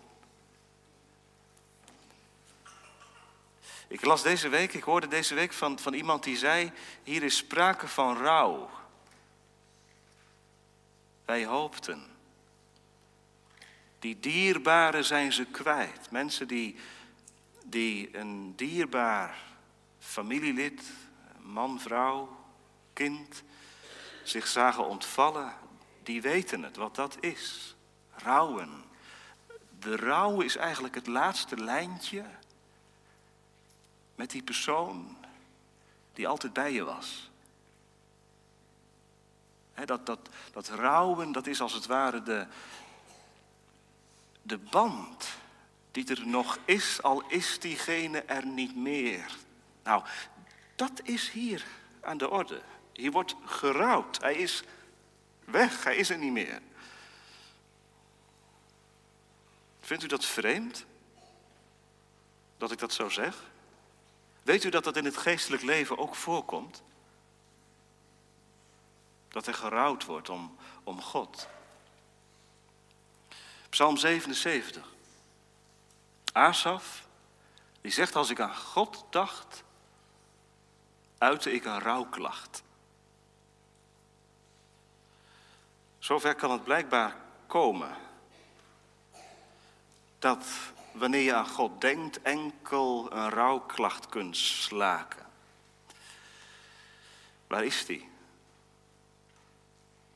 Ik 3.87 4.05
las 4.05 4.21
deze 4.21 4.49
week, 4.49 4.73
ik 4.73 4.83
hoorde 4.83 5.07
deze 5.07 5.35
week 5.35 5.53
van, 5.53 5.79
van 5.79 5.93
iemand 5.93 6.23
die 6.23 6.37
zei, 6.37 6.71
hier 7.03 7.23
is 7.23 7.37
sprake 7.37 7.87
van 7.87 8.17
rouw. 8.17 8.69
Wij 11.25 11.45
hoopten. 11.45 12.18
Die 13.99 14.19
dierbaren 14.19 15.05
zijn 15.05 15.33
ze 15.33 15.45
kwijt. 15.45 16.11
Mensen 16.11 16.47
die, 16.47 16.75
die 17.65 18.17
een 18.17 18.55
dierbaar 18.55 19.37
familielid, 19.99 20.83
man, 21.39 21.79
vrouw, 21.79 22.45
kind, 22.93 23.43
zich 24.23 24.47
zagen 24.47 24.87
ontvallen, 24.87 25.53
die 26.03 26.21
weten 26.21 26.63
het, 26.63 26.75
wat 26.75 26.95
dat 26.95 27.17
is. 27.19 27.75
Rouwen. 28.11 28.83
De 29.79 29.95
rouw 29.95 30.41
is 30.41 30.55
eigenlijk 30.55 30.95
het 30.95 31.07
laatste 31.07 31.57
lijntje 31.57 32.25
met 34.15 34.29
die 34.29 34.43
persoon 34.43 35.17
die 36.13 36.27
altijd 36.27 36.53
bij 36.53 36.73
je 36.73 36.83
was 36.83 37.29
dat, 39.85 40.05
dat, 40.05 40.19
dat 40.51 40.67
rouwen, 40.69 41.31
dat 41.31 41.47
is 41.47 41.61
als 41.61 41.73
het 41.73 41.85
ware 41.85 42.23
de, 42.23 42.47
de 44.41 44.57
band 44.57 45.27
die 45.91 46.09
er 46.09 46.27
nog 46.27 46.57
is, 46.65 47.01
al 47.01 47.23
is 47.27 47.59
diegene 47.59 48.21
er 48.21 48.45
niet 48.45 48.75
meer. 48.75 49.37
Nou, 49.83 50.03
dat 50.75 51.01
is 51.03 51.29
hier 51.29 51.65
aan 52.01 52.17
de 52.17 52.29
orde. 52.29 52.61
Hier 52.93 53.11
wordt 53.11 53.35
gerouwd. 53.45 54.21
Hij 54.21 54.35
is 54.35 54.63
weg, 55.45 55.83
hij 55.83 55.95
is 55.95 56.09
er 56.09 56.17
niet 56.17 56.31
meer. 56.31 56.61
Vindt 59.79 60.03
u 60.03 60.07
dat 60.07 60.25
vreemd? 60.25 60.85
Dat 62.57 62.71
ik 62.71 62.79
dat 62.79 62.93
zo 62.93 63.09
zeg? 63.09 63.43
Weet 64.41 64.63
u 64.63 64.69
dat 64.69 64.83
dat 64.83 64.97
in 64.97 65.05
het 65.05 65.17
geestelijk 65.17 65.63
leven 65.63 65.97
ook 65.97 66.15
voorkomt? 66.15 66.83
Dat 69.29 69.47
er 69.47 69.53
gerouwd 69.53 70.05
wordt 70.05 70.29
om, 70.29 70.57
om 70.83 71.01
God. 71.01 71.47
Psalm 73.69 73.97
77. 73.97 74.83
Asaf, 76.31 77.07
die 77.81 77.91
zegt 77.91 78.15
als 78.15 78.29
ik 78.29 78.39
aan 78.39 78.55
God 78.55 79.05
dacht, 79.09 79.63
uitte 81.17 81.51
ik 81.51 81.65
een 81.65 81.79
rouwklacht. 81.79 82.63
Zover 85.99 86.35
kan 86.35 86.51
het 86.51 86.63
blijkbaar 86.63 87.15
komen 87.47 87.95
dat 90.19 90.45
wanneer 90.91 91.21
je 91.21 91.33
aan 91.33 91.47
God 91.47 91.81
denkt, 91.81 92.21
enkel 92.21 93.13
een 93.13 93.29
rouwklacht 93.29 94.05
kunt 94.09 94.37
slaken. 94.37 95.25
Waar 97.47 97.63
is 97.63 97.85
die? 97.85 98.09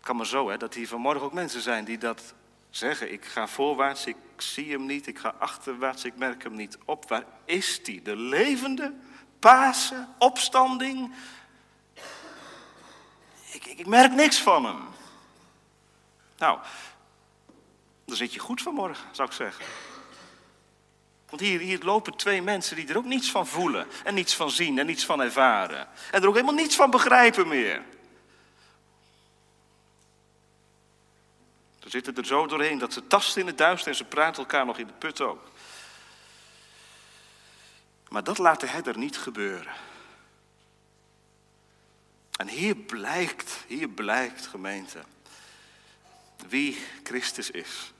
kan 0.04 0.16
maar 0.16 0.26
zo, 0.26 0.50
hè, 0.50 0.58
dat 0.58 0.74
hier 0.74 0.88
vanmorgen 0.88 1.22
ook 1.22 1.34
mensen 1.34 1.62
zijn 1.62 1.86
die 1.86 1.98
dat 1.98 2.34
zeggen. 2.76 3.12
Ik 3.12 3.26
ga 3.26 3.48
voorwaarts, 3.48 4.06
ik 4.06 4.16
zie 4.38 4.72
hem 4.72 4.86
niet. 4.86 5.08
Ik 5.08 5.20
ga 5.20 5.36
achterwaarts, 5.40 6.04
ik 6.04 6.16
merk 6.16 6.44
hem 6.44 6.56
niet 6.56 6.78
op. 6.86 7.10
Waar 7.10 7.26
is 7.46 7.84
die? 7.84 8.02
De 8.02 8.16
levende, 8.16 8.94
Pasen, 9.40 10.08
opstanding. 10.20 11.14
Ik, 13.52 13.66
ik, 13.66 13.88
merk 13.88 14.12
niks 14.12 14.42
van 14.42 14.66
hem. 14.66 14.88
Nou, 16.38 16.60
dan 18.06 18.16
zit 18.16 18.34
je 18.34 18.40
goed 18.40 18.62
vanmorgen, 18.62 19.08
zou 19.12 19.28
ik 19.28 19.34
zeggen. 19.34 19.66
Want 21.30 21.42
hier, 21.42 21.60
hier 21.60 21.80
lopen 21.84 22.16
twee 22.16 22.42
mensen 22.42 22.76
die 22.76 22.88
er 22.88 22.98
ook 22.98 23.06
niets 23.06 23.32
van 23.32 23.48
voelen. 23.48 23.88
En 24.04 24.14
niets 24.14 24.36
van 24.36 24.52
zien 24.52 24.80
en 24.80 24.86
niets 24.86 25.06
van 25.06 25.22
ervaren. 25.22 25.88
En 26.12 26.22
er 26.22 26.28
ook 26.28 26.34
helemaal 26.34 26.56
niets 26.56 26.76
van 26.76 26.90
begrijpen 26.90 27.48
meer. 27.48 27.84
Zitten 31.94 32.16
er 32.16 32.26
zo 32.26 32.48
doorheen 32.48 32.78
dat 32.78 32.94
ze 32.94 33.08
tasten 33.08 33.42
in 33.42 33.48
het 33.48 33.58
duister 33.58 33.88
en 33.92 33.98
ze 33.98 34.04
praten 34.04 34.42
elkaar 34.42 34.66
nog 34.66 34.78
in 34.78 34.88
de 34.88 34.94
put 34.94 35.22
ook. 35.22 35.52
Maar 38.10 38.24
dat 38.24 38.38
laat 38.38 38.60
de 38.60 38.68
herder 38.68 38.98
niet 38.98 39.18
gebeuren. 39.18 39.74
En 42.36 42.48
hier 42.48 42.76
blijkt, 42.76 43.64
hier 43.68 43.90
blijkt 43.90 44.48
gemeente, 44.48 45.04
wie 46.48 46.86
Christus 47.04 47.52
is. 47.52 47.94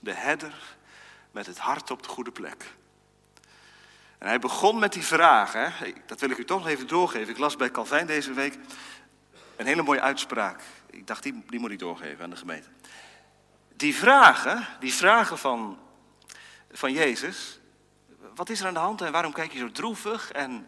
De 0.00 0.14
herder 0.14 0.76
met 1.30 1.46
het 1.46 1.58
hart 1.58 1.90
op 1.90 2.02
de 2.02 2.08
goede 2.08 2.32
plek. 2.32 2.74
En 4.18 4.26
hij 4.28 4.38
begon 4.38 4.78
met 4.78 4.92
die 4.92 5.04
vraag, 5.04 5.52
hè? 5.52 5.92
dat 6.06 6.20
wil 6.20 6.30
ik 6.30 6.38
u 6.38 6.44
toch 6.44 6.66
even 6.66 6.86
doorgeven. 6.86 7.32
Ik 7.32 7.38
las 7.38 7.56
bij 7.56 7.70
Calvijn 7.70 8.06
deze 8.06 8.32
week 8.32 8.58
een 9.56 9.66
hele 9.66 9.82
mooie 9.82 10.00
uitspraak. 10.00 10.62
Ik 10.92 11.06
dacht, 11.06 11.22
die, 11.22 11.44
die 11.46 11.60
moet 11.60 11.70
ik 11.70 11.78
doorgeven 11.78 12.24
aan 12.24 12.30
de 12.30 12.36
gemeente. 12.36 12.68
Die 13.76 13.96
vragen, 13.96 14.66
die 14.80 14.94
vragen 14.94 15.38
van, 15.38 15.78
van 16.72 16.92
Jezus. 16.92 17.58
Wat 18.34 18.48
is 18.48 18.60
er 18.60 18.66
aan 18.66 18.74
de 18.74 18.80
hand 18.80 19.00
en 19.00 19.12
waarom 19.12 19.32
kijk 19.32 19.52
je 19.52 19.58
zo 19.58 19.70
droevig? 19.70 20.32
En 20.32 20.66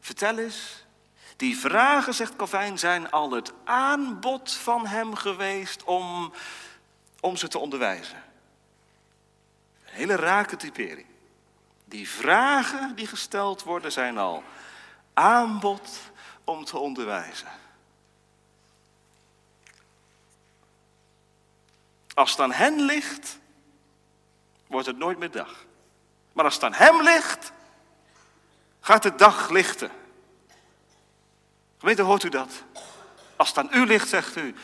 vertel 0.00 0.38
eens. 0.38 0.84
Die 1.36 1.58
vragen, 1.58 2.14
zegt 2.14 2.36
Calvijn, 2.36 2.78
zijn 2.78 3.10
al 3.10 3.30
het 3.30 3.52
aanbod 3.64 4.52
van 4.52 4.86
hem 4.86 5.14
geweest 5.14 5.84
om, 5.84 6.32
om 7.20 7.36
ze 7.36 7.48
te 7.48 7.58
onderwijzen. 7.58 8.22
Een 9.84 9.92
hele 9.92 10.14
rake 10.14 10.56
typering. 10.56 11.06
Die 11.84 12.08
vragen 12.08 12.94
die 12.94 13.06
gesteld 13.06 13.62
worden 13.62 13.92
zijn 13.92 14.18
al 14.18 14.42
aanbod 15.14 15.98
om 16.44 16.64
te 16.64 16.78
onderwijzen. 16.78 17.48
Als 22.16 22.30
het 22.30 22.40
aan 22.40 22.52
hen 22.52 22.80
ligt, 22.80 23.38
wordt 24.66 24.86
het 24.86 24.98
nooit 24.98 25.18
meer 25.18 25.30
dag. 25.30 25.64
Maar 26.32 26.44
als 26.44 26.54
het 26.54 26.62
aan 26.62 26.74
hem 26.74 27.02
ligt, 27.02 27.52
gaat 28.80 29.02
de 29.02 29.14
dag 29.14 29.50
lichten. 29.50 29.90
Gemeente, 31.78 32.02
hoort 32.02 32.22
u 32.22 32.28
dat? 32.28 32.62
Als 33.36 33.48
het 33.48 33.58
aan 33.58 33.68
u 33.72 33.86
ligt, 33.86 34.08
zegt 34.08 34.36
u. 34.36 34.54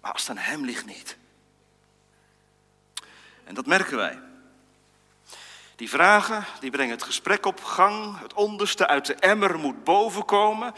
Maar 0.00 0.12
als 0.12 0.20
het 0.20 0.30
aan 0.30 0.44
hem 0.44 0.64
ligt 0.64 0.86
niet. 0.86 1.16
En 3.44 3.54
dat 3.54 3.66
merken 3.66 3.96
wij. 3.96 4.20
Die 5.76 5.88
vragen 5.88 6.44
die 6.60 6.70
brengen 6.70 6.94
het 6.94 7.02
gesprek 7.02 7.46
op 7.46 7.64
gang. 7.64 8.18
Het 8.18 8.32
onderste 8.32 8.86
uit 8.86 9.06
de 9.06 9.14
emmer 9.14 9.58
moet 9.58 9.84
boven 9.84 10.24
komen. 10.24 10.74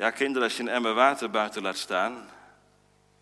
Ja, 0.00 0.10
kinderen, 0.10 0.42
als 0.42 0.56
je 0.56 0.62
een 0.62 0.68
emmer 0.68 0.94
water 0.94 1.30
buiten 1.30 1.62
laat 1.62 1.76
staan, 1.76 2.28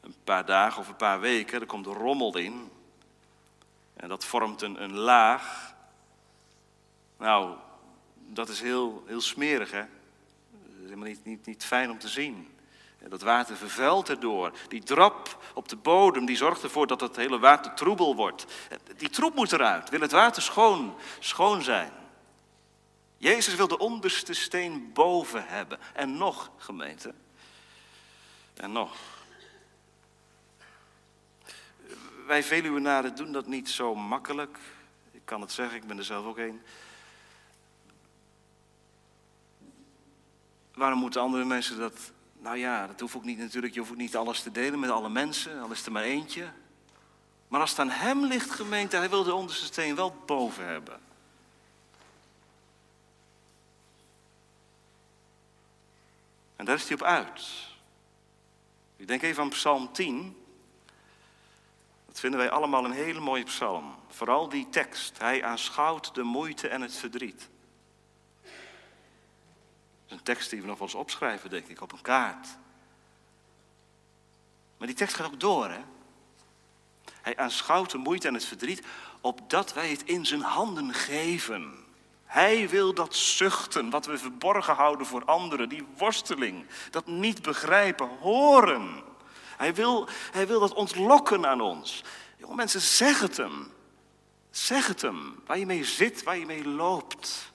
een 0.00 0.14
paar 0.24 0.44
dagen 0.44 0.80
of 0.80 0.88
een 0.88 0.96
paar 0.96 1.20
weken, 1.20 1.58
dan 1.58 1.68
komt 1.68 1.86
er 1.86 1.92
rommel 1.92 2.36
in. 2.36 2.70
En 3.96 4.08
dat 4.08 4.24
vormt 4.24 4.62
een, 4.62 4.82
een 4.82 4.94
laag. 4.94 5.74
Nou, 7.16 7.56
dat 8.16 8.48
is 8.48 8.60
heel, 8.60 9.04
heel 9.06 9.20
smerig, 9.20 9.70
hè? 9.70 9.80
Dat 10.50 10.76
is 10.76 10.84
helemaal 10.84 11.08
niet, 11.08 11.24
niet, 11.24 11.46
niet 11.46 11.64
fijn 11.64 11.90
om 11.90 11.98
te 11.98 12.08
zien. 12.08 12.48
En 12.98 13.10
dat 13.10 13.22
water 13.22 13.56
vervuilt 13.56 14.08
erdoor. 14.08 14.52
Die 14.68 14.82
drap 14.82 15.44
op 15.54 15.68
de 15.68 15.76
bodem 15.76 16.24
die 16.24 16.36
zorgt 16.36 16.62
ervoor 16.62 16.86
dat 16.86 17.00
het 17.00 17.16
hele 17.16 17.38
water 17.38 17.74
troebel 17.74 18.16
wordt. 18.16 18.46
Die 18.96 19.10
troep 19.10 19.34
moet 19.34 19.52
eruit. 19.52 19.88
Wil 19.88 20.00
het 20.00 20.12
water 20.12 20.42
schoon, 20.42 20.94
schoon 21.18 21.62
zijn. 21.62 21.92
Jezus 23.18 23.54
wil 23.54 23.68
de 23.68 23.78
onderste 23.78 24.32
steen 24.32 24.92
boven 24.92 25.46
hebben. 25.46 25.78
En 25.94 26.16
nog, 26.16 26.50
gemeente. 26.56 27.14
En 28.54 28.72
nog. 28.72 28.96
Wij 32.26 32.42
Veluwenaren 32.42 33.16
doen 33.16 33.32
dat 33.32 33.46
niet 33.46 33.70
zo 33.70 33.94
makkelijk. 33.94 34.58
Ik 35.10 35.20
kan 35.24 35.40
het 35.40 35.52
zeggen, 35.52 35.76
ik 35.76 35.86
ben 35.86 35.98
er 35.98 36.04
zelf 36.04 36.26
ook 36.26 36.38
een. 36.38 36.62
Waarom 40.74 40.98
moeten 40.98 41.20
andere 41.20 41.44
mensen 41.44 41.78
dat 41.78 42.12
nou 42.32 42.56
ja, 42.56 42.86
dat 42.86 43.00
hoeft 43.00 43.14
ook 43.14 43.24
niet 43.24 43.38
natuurlijk. 43.38 43.72
Je 43.74 43.78
hoeft 43.78 43.92
ook 43.92 43.98
niet 43.98 44.16
alles 44.16 44.42
te 44.42 44.50
delen 44.50 44.78
met 44.78 44.90
alle 44.90 45.08
mensen, 45.08 45.60
al 45.60 45.70
is 45.70 45.86
er 45.86 45.92
maar 45.92 46.02
eentje. 46.02 46.52
Maar 47.48 47.60
als 47.60 47.70
het 47.70 47.78
aan 47.78 47.90
hem 47.90 48.24
ligt, 48.24 48.50
gemeente, 48.50 48.96
hij 48.96 49.10
wil 49.10 49.24
de 49.24 49.34
onderste 49.34 49.64
steen 49.64 49.94
wel 49.94 50.16
boven 50.26 50.66
hebben. 50.66 51.07
En 56.58 56.64
daar 56.64 56.74
is 56.74 56.88
hij 56.88 56.96
op 56.96 57.02
uit. 57.02 57.48
Ik 58.96 59.06
denk 59.06 59.22
even 59.22 59.42
aan 59.42 59.48
Psalm 59.48 59.92
10. 59.92 60.36
Dat 62.06 62.20
vinden 62.20 62.40
wij 62.40 62.50
allemaal 62.50 62.84
een 62.84 62.92
hele 62.92 63.20
mooie 63.20 63.44
psalm. 63.44 63.94
Vooral 64.08 64.48
die 64.48 64.68
tekst. 64.68 65.18
Hij 65.18 65.44
aanschouwt 65.44 66.14
de 66.14 66.22
moeite 66.22 66.68
en 66.68 66.80
het 66.80 66.96
verdriet 66.96 67.48
is 70.08 70.16
een 70.16 70.22
tekst 70.22 70.50
die 70.50 70.60
we 70.60 70.66
nog 70.66 70.78
wel 70.78 70.86
eens 70.86 70.96
opschrijven, 70.96 71.50
denk 71.50 71.66
ik, 71.66 71.80
op 71.80 71.92
een 71.92 72.00
kaart. 72.00 72.48
Maar 74.76 74.86
die 74.86 74.96
tekst 74.96 75.16
gaat 75.16 75.26
ook 75.26 75.40
door, 75.40 75.70
hè? 75.70 75.80
Hij 77.12 77.36
aanschouwt 77.36 77.90
de 77.90 77.98
moeite 77.98 78.28
en 78.28 78.34
het 78.34 78.44
verdriet, 78.44 78.86
opdat 79.20 79.72
wij 79.72 79.90
het 79.90 80.02
in 80.04 80.26
zijn 80.26 80.40
handen 80.40 80.94
geven. 80.94 81.86
Hij 82.28 82.68
wil 82.68 82.94
dat 82.94 83.14
zuchten, 83.14 83.90
wat 83.90 84.06
we 84.06 84.18
verborgen 84.18 84.74
houden 84.74 85.06
voor 85.06 85.24
anderen, 85.24 85.68
die 85.68 85.86
worsteling, 85.96 86.66
dat 86.90 87.06
niet 87.06 87.42
begrijpen, 87.42 88.08
horen. 88.20 89.02
Hij 89.56 89.74
wil, 89.74 90.08
hij 90.30 90.46
wil 90.46 90.60
dat 90.60 90.74
ontlokken 90.74 91.46
aan 91.46 91.60
ons. 91.60 92.02
Jonge 92.36 92.54
mensen, 92.54 92.80
zeg 92.80 93.20
het 93.20 93.36
hem. 93.36 93.72
Zeg 94.50 94.86
het 94.86 95.02
hem, 95.02 95.42
waar 95.46 95.58
je 95.58 95.66
mee 95.66 95.84
zit, 95.84 96.22
waar 96.22 96.38
je 96.38 96.46
mee 96.46 96.66
loopt. 96.66 97.52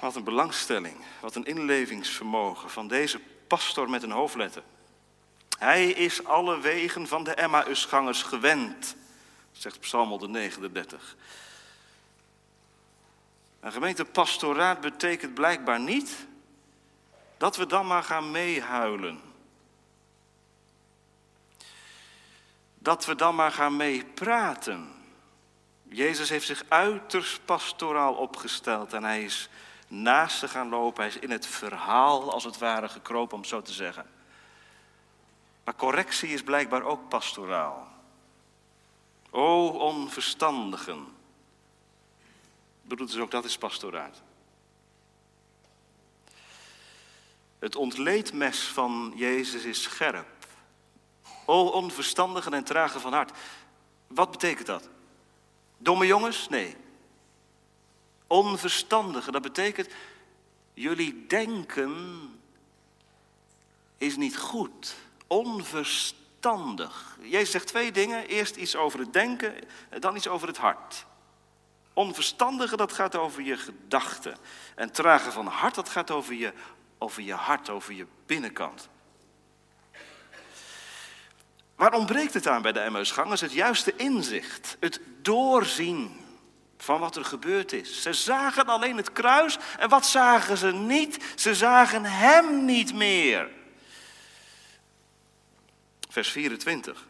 Wat 0.00 0.16
een 0.16 0.24
belangstelling, 0.24 0.96
wat 1.20 1.34
een 1.34 1.44
inlevingsvermogen 1.44 2.70
van 2.70 2.88
deze 2.88 3.20
pastor 3.46 3.90
met 3.90 4.02
een 4.02 4.10
hoofdletter. 4.10 4.62
Hij 5.58 5.90
is 5.90 6.24
alle 6.24 6.60
wegen 6.60 7.08
van 7.08 7.24
de 7.24 7.34
Emmausgangers 7.34 8.22
gewend, 8.22 8.96
zegt 9.52 9.80
Psalm 9.80 10.08
139. 10.08 11.16
Een 13.60 13.72
gemeente 13.72 14.04
pastoraat 14.04 14.80
betekent 14.80 15.34
blijkbaar 15.34 15.80
niet 15.80 16.26
dat 17.36 17.56
we 17.56 17.66
dan 17.66 17.86
maar 17.86 18.02
gaan 18.02 18.30
meehuilen. 18.30 19.20
Dat 22.78 23.04
we 23.04 23.14
dan 23.14 23.34
maar 23.34 23.52
gaan 23.52 23.76
meepraten. 23.76 24.92
Jezus 25.82 26.28
heeft 26.28 26.46
zich 26.46 26.64
uiterst 26.68 27.44
pastoraal 27.44 28.14
opgesteld 28.14 28.92
en 28.92 29.04
hij 29.04 29.24
is 29.24 29.48
naast 29.88 30.38
ze 30.38 30.48
gaan 30.48 30.68
lopen. 30.68 31.02
Hij 31.02 31.12
is 31.12 31.18
in 31.18 31.30
het 31.30 31.46
verhaal 31.46 32.32
als 32.32 32.44
het 32.44 32.58
ware 32.58 32.88
gekropen, 32.88 33.36
om 33.36 33.44
zo 33.44 33.62
te 33.62 33.72
zeggen. 33.72 34.06
Maar 35.64 35.76
correctie 35.76 36.28
is 36.28 36.42
blijkbaar 36.42 36.82
ook 36.82 37.08
pastoraal. 37.08 37.91
O 39.34 39.66
onverstandigen. 39.66 41.06
Bedoelt 42.82 43.10
dus 43.10 43.20
ook 43.20 43.30
dat 43.30 43.44
is 43.44 43.58
pastoraat. 43.58 44.22
Het 47.58 47.76
ontleedmes 47.76 48.60
van 48.60 49.12
Jezus 49.16 49.64
is 49.64 49.82
scherp. 49.82 50.46
O 51.44 51.66
onverstandigen 51.66 52.54
en 52.54 52.64
tragen 52.64 53.00
van 53.00 53.12
hart. 53.12 53.38
Wat 54.06 54.30
betekent 54.30 54.66
dat? 54.66 54.88
Domme 55.78 56.06
jongens? 56.06 56.48
Nee. 56.48 56.76
Onverstandige, 58.26 59.30
dat 59.30 59.42
betekent, 59.42 59.88
jullie 60.74 61.26
denken 61.26 62.30
is 63.98 64.16
niet 64.16 64.38
goed. 64.38 64.96
Onverstandig. 66.44 67.16
Jezus 67.20 67.50
zegt 67.50 67.66
twee 67.66 67.92
dingen. 67.92 68.26
Eerst 68.26 68.56
iets 68.56 68.76
over 68.76 68.98
het 68.98 69.12
denken, 69.12 69.54
dan 69.98 70.16
iets 70.16 70.28
over 70.28 70.48
het 70.48 70.56
hart. 70.56 71.06
Onverstandige, 71.92 72.76
dat 72.76 72.92
gaat 72.92 73.16
over 73.16 73.42
je 73.42 73.56
gedachten. 73.56 74.36
En 74.74 74.92
tragen 74.92 75.32
van 75.32 75.46
hart, 75.46 75.74
dat 75.74 75.88
gaat 75.88 76.10
over 76.10 76.34
je, 76.34 76.52
over 76.98 77.22
je 77.22 77.32
hart, 77.32 77.70
over 77.70 77.94
je 77.94 78.06
binnenkant. 78.26 78.88
Waar 81.76 81.94
ontbreekt 81.94 82.34
het 82.34 82.46
aan 82.46 82.62
bij 82.62 82.72
de 82.72 82.80
Emmausgangers? 82.80 83.40
Het 83.40 83.52
juiste 83.52 83.96
inzicht, 83.96 84.76
het 84.80 85.00
doorzien 85.20 86.20
van 86.76 87.00
wat 87.00 87.16
er 87.16 87.24
gebeurd 87.24 87.72
is. 87.72 88.02
Ze 88.02 88.12
zagen 88.12 88.66
alleen 88.66 88.96
het 88.96 89.12
kruis 89.12 89.58
en 89.78 89.88
wat 89.88 90.06
zagen 90.06 90.56
ze 90.56 90.72
niet? 90.72 91.32
Ze 91.36 91.54
zagen 91.54 92.04
hem 92.04 92.64
niet 92.64 92.94
meer. 92.94 93.60
Vers 96.12 96.30
24. 96.30 97.06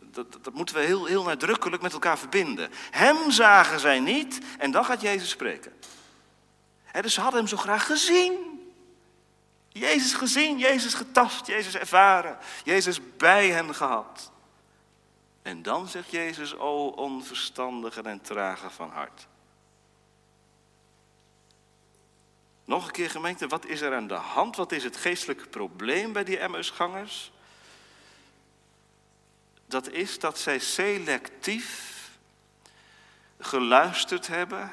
Dat, 0.00 0.44
dat, 0.44 0.54
moeten 0.54 0.74
we 0.74 0.80
heel, 0.80 1.04
heel 1.04 1.22
nadrukkelijk 1.22 1.82
met 1.82 1.92
elkaar 1.92 2.18
verbinden. 2.18 2.70
Hem 2.90 3.30
zagen 3.30 3.80
zij 3.80 4.00
niet 4.00 4.40
en 4.58 4.70
dan 4.70 4.84
gaat 4.84 5.00
Jezus 5.00 5.28
spreken. 5.28 5.72
dus 7.00 7.14
ze 7.14 7.20
hadden 7.20 7.40
hem 7.40 7.48
zo 7.48 7.56
graag 7.56 7.86
gezien. 7.86 8.32
Jezus 9.68 10.14
gezien, 10.14 10.58
Jezus 10.58 10.94
getast, 10.94 11.46
Jezus 11.46 11.74
ervaren, 11.74 12.38
Jezus 12.64 13.16
bij 13.16 13.48
hen 13.48 13.74
gehad. 13.74 14.32
En 15.42 15.62
dan 15.62 15.88
zegt 15.88 16.10
Jezus, 16.10 16.56
o 16.56 16.86
onverstandigen 16.86 18.06
en 18.06 18.20
trage 18.20 18.70
van 18.70 18.90
hart. 18.90 19.26
Nog 22.64 22.86
een 22.86 22.92
keer 22.92 23.10
gemeente, 23.10 23.46
wat 23.46 23.66
is 23.66 23.80
er 23.80 23.94
aan 23.94 24.06
de 24.06 24.14
hand? 24.14 24.56
Wat 24.56 24.72
is 24.72 24.84
het 24.84 24.96
geestelijke 24.96 25.46
probleem 25.46 26.12
bij 26.12 26.24
die 26.24 26.38
Emmausgangers? 26.38 27.32
Dat 29.74 29.90
is 29.90 30.18
dat 30.18 30.38
zij 30.38 30.58
selectief 30.58 32.10
geluisterd 33.38 34.26
hebben 34.26 34.72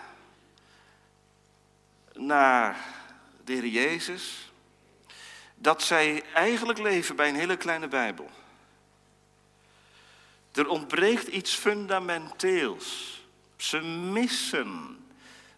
naar 2.13 2.85
de 3.43 3.53
Heer 3.53 3.67
Jezus. 3.67 4.51
Dat 5.55 5.83
zij 5.83 6.23
eigenlijk 6.33 6.79
leven 6.79 7.15
bij 7.15 7.29
een 7.29 7.35
hele 7.35 7.57
kleine 7.57 7.87
Bijbel. 7.87 8.29
Er 10.51 10.67
ontbreekt 10.67 11.27
iets 11.27 11.53
fundamenteels. 11.53 13.21
Ze 13.55 13.79
missen 13.81 15.05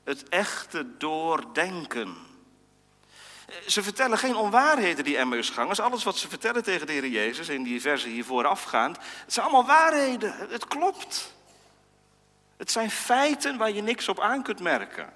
het 0.03 0.29
echte 0.29 0.97
doordenken. 0.97 2.15
Ze 3.67 3.83
vertellen 3.83 4.17
geen 4.17 4.35
onwaarheden, 4.35 5.03
die 5.03 5.17
Emmausgangers. 5.17 5.79
Alles 5.79 6.03
wat 6.03 6.17
ze 6.17 6.29
vertellen 6.29 6.63
tegen 6.63 6.87
de 6.87 6.93
Heer 6.93 7.07
Jezus 7.07 7.49
in 7.49 7.63
die 7.63 7.81
versen 7.81 8.09
hier 8.09 8.25
voorafgaand, 8.25 8.97
het 8.97 9.33
zijn 9.33 9.45
allemaal 9.45 9.65
waarheden. 9.65 10.35
Het 10.49 10.67
klopt. 10.67 11.33
Het 12.57 12.71
zijn 12.71 12.91
feiten 12.91 13.57
waar 13.57 13.71
je 13.71 13.81
niks 13.81 14.07
op 14.07 14.19
aan 14.19 14.43
kunt 14.43 14.59
merken. 14.59 15.13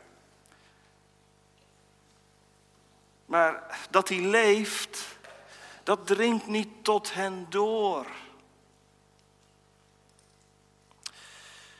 Maar 3.25 3.79
dat 3.89 4.09
hij 4.09 4.19
leeft, 4.19 5.17
dat 5.83 6.07
dringt 6.07 6.47
niet 6.47 6.83
tot 6.83 7.13
hen 7.13 7.45
door. 7.49 8.05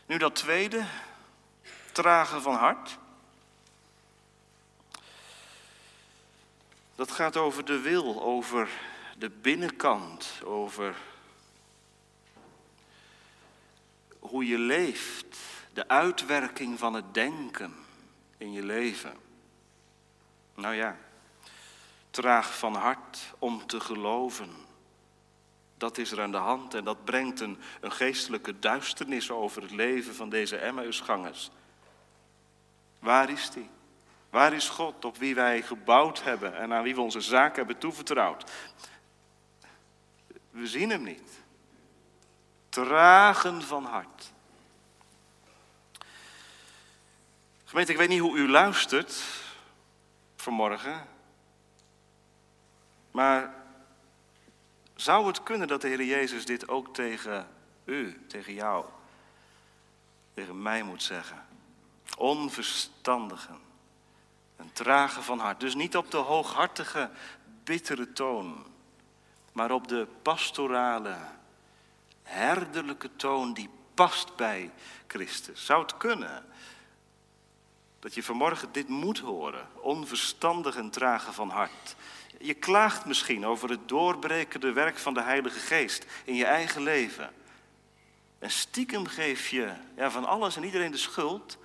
Nu 0.05 0.17
dat 0.17 0.35
tweede, 0.35 0.85
tragen 1.91 2.41
van 2.41 2.55
hart. 2.55 2.97
Dat 6.97 7.11
gaat 7.11 7.37
over 7.37 7.65
de 7.65 7.79
wil, 7.79 8.21
over 8.21 8.69
de 9.17 9.29
binnenkant, 9.29 10.41
over 10.43 10.95
hoe 14.19 14.47
je 14.47 14.57
leeft, 14.57 15.37
de 15.73 15.87
uitwerking 15.87 16.79
van 16.79 16.93
het 16.93 17.13
denken 17.13 17.75
in 18.37 18.51
je 18.51 18.63
leven. 18.63 19.13
Nou 20.55 20.75
ja, 20.75 20.97
traag 22.09 22.57
van 22.57 22.75
hart 22.75 23.33
om 23.39 23.67
te 23.67 23.79
geloven. 23.79 24.49
Dat 25.77 25.97
is 25.97 26.11
er 26.11 26.21
aan 26.21 26.31
de 26.31 26.37
hand 26.37 26.73
en 26.73 26.83
dat 26.83 27.05
brengt 27.05 27.39
een, 27.39 27.57
geestelijke 27.81 28.59
duisternis 28.59 29.31
over 29.31 29.61
het 29.61 29.71
leven 29.71 30.15
van 30.15 30.29
deze 30.29 30.57
Emmausgangers. 30.57 31.49
Waar 32.99 33.29
is 33.29 33.49
die? 33.49 33.69
Waar 34.29 34.53
is 34.53 34.69
God 34.69 35.05
op 35.05 35.17
wie 35.17 35.35
wij 35.35 35.61
gebouwd 35.61 36.23
hebben 36.23 36.57
en 36.57 36.73
aan 36.73 36.83
wie 36.83 36.95
we 36.95 37.01
onze 37.01 37.21
zaak 37.21 37.55
hebben 37.55 37.77
toevertrouwd? 37.77 38.51
We 40.49 40.67
zien 40.67 40.89
hem 40.89 41.03
niet. 41.03 41.43
Tragen 42.69 43.61
van 43.61 43.85
hart. 43.85 44.31
Gemeente, 47.65 47.91
ik 47.91 47.97
weet 47.97 48.09
niet 48.09 48.19
hoe 48.19 48.37
u 48.37 48.49
luistert 48.49 49.23
vanmorgen. 50.35 51.07
Maar 53.11 53.53
zou 54.95 55.27
het 55.27 55.43
kunnen 55.43 55.67
dat 55.67 55.81
de 55.81 55.87
Heer 55.87 56.03
Jezus 56.03 56.45
dit 56.45 56.67
ook 56.67 56.93
tegen 56.93 57.47
u, 57.85 58.25
tegen 58.27 58.53
jou, 58.53 58.85
tegen 60.33 60.61
mij 60.61 60.83
moet 60.83 61.03
zeggen? 61.03 61.45
Onverstandigen, 62.17 63.59
een 64.57 64.71
trage 64.73 65.21
van 65.21 65.39
hart. 65.39 65.59
Dus 65.59 65.75
niet 65.75 65.97
op 65.97 66.11
de 66.11 66.17
hooghartige, 66.17 67.09
bittere 67.63 68.13
toon, 68.13 68.65
maar 69.51 69.71
op 69.71 69.87
de 69.87 70.07
pastorale, 70.21 71.17
herderlijke 72.23 73.15
toon 73.15 73.53
die 73.53 73.69
past 73.93 74.35
bij 74.35 74.71
Christus. 75.07 75.65
Zou 75.65 75.81
het 75.81 75.97
kunnen 75.97 76.45
dat 77.99 78.13
je 78.13 78.23
vanmorgen 78.23 78.71
dit 78.71 78.87
moet 78.87 79.19
horen? 79.19 79.67
Onverstandig 79.73 80.75
en 80.75 80.89
trage 80.89 81.33
van 81.33 81.49
hart. 81.49 81.95
Je 82.39 82.53
klaagt 82.53 83.05
misschien 83.05 83.45
over 83.45 83.69
het 83.69 83.87
doorbrekende 83.87 84.71
werk 84.71 84.97
van 84.97 85.13
de 85.13 85.21
Heilige 85.21 85.59
Geest 85.59 86.05
in 86.23 86.35
je 86.35 86.45
eigen 86.45 86.81
leven. 86.81 87.33
En 88.39 88.51
stiekem 88.51 89.05
geef 89.05 89.49
je 89.49 89.73
ja, 89.95 90.11
van 90.11 90.25
alles 90.25 90.55
en 90.55 90.63
iedereen 90.63 90.91
de 90.91 90.97
schuld, 90.97 91.57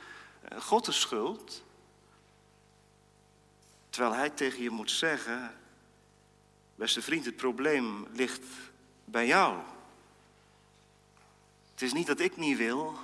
eh, 0.49 0.61
God 0.61 0.85
de 0.85 0.93
schuld. 0.93 1.63
Terwijl 3.93 4.15
Hij 4.15 4.31
tegen 4.31 4.63
je 4.63 4.71
moet 4.71 4.91
zeggen, 4.91 5.55
beste 6.75 7.03
vriend, 7.03 7.25
het 7.25 7.37
probleem 7.37 8.07
ligt 8.13 8.45
bij 9.05 9.27
jou. 9.27 9.59
Het 11.71 11.83
is 11.83 11.93
niet 11.93 12.07
dat 12.07 12.21
ik 12.21 12.37
niet 12.37 12.57
wil 12.57 12.99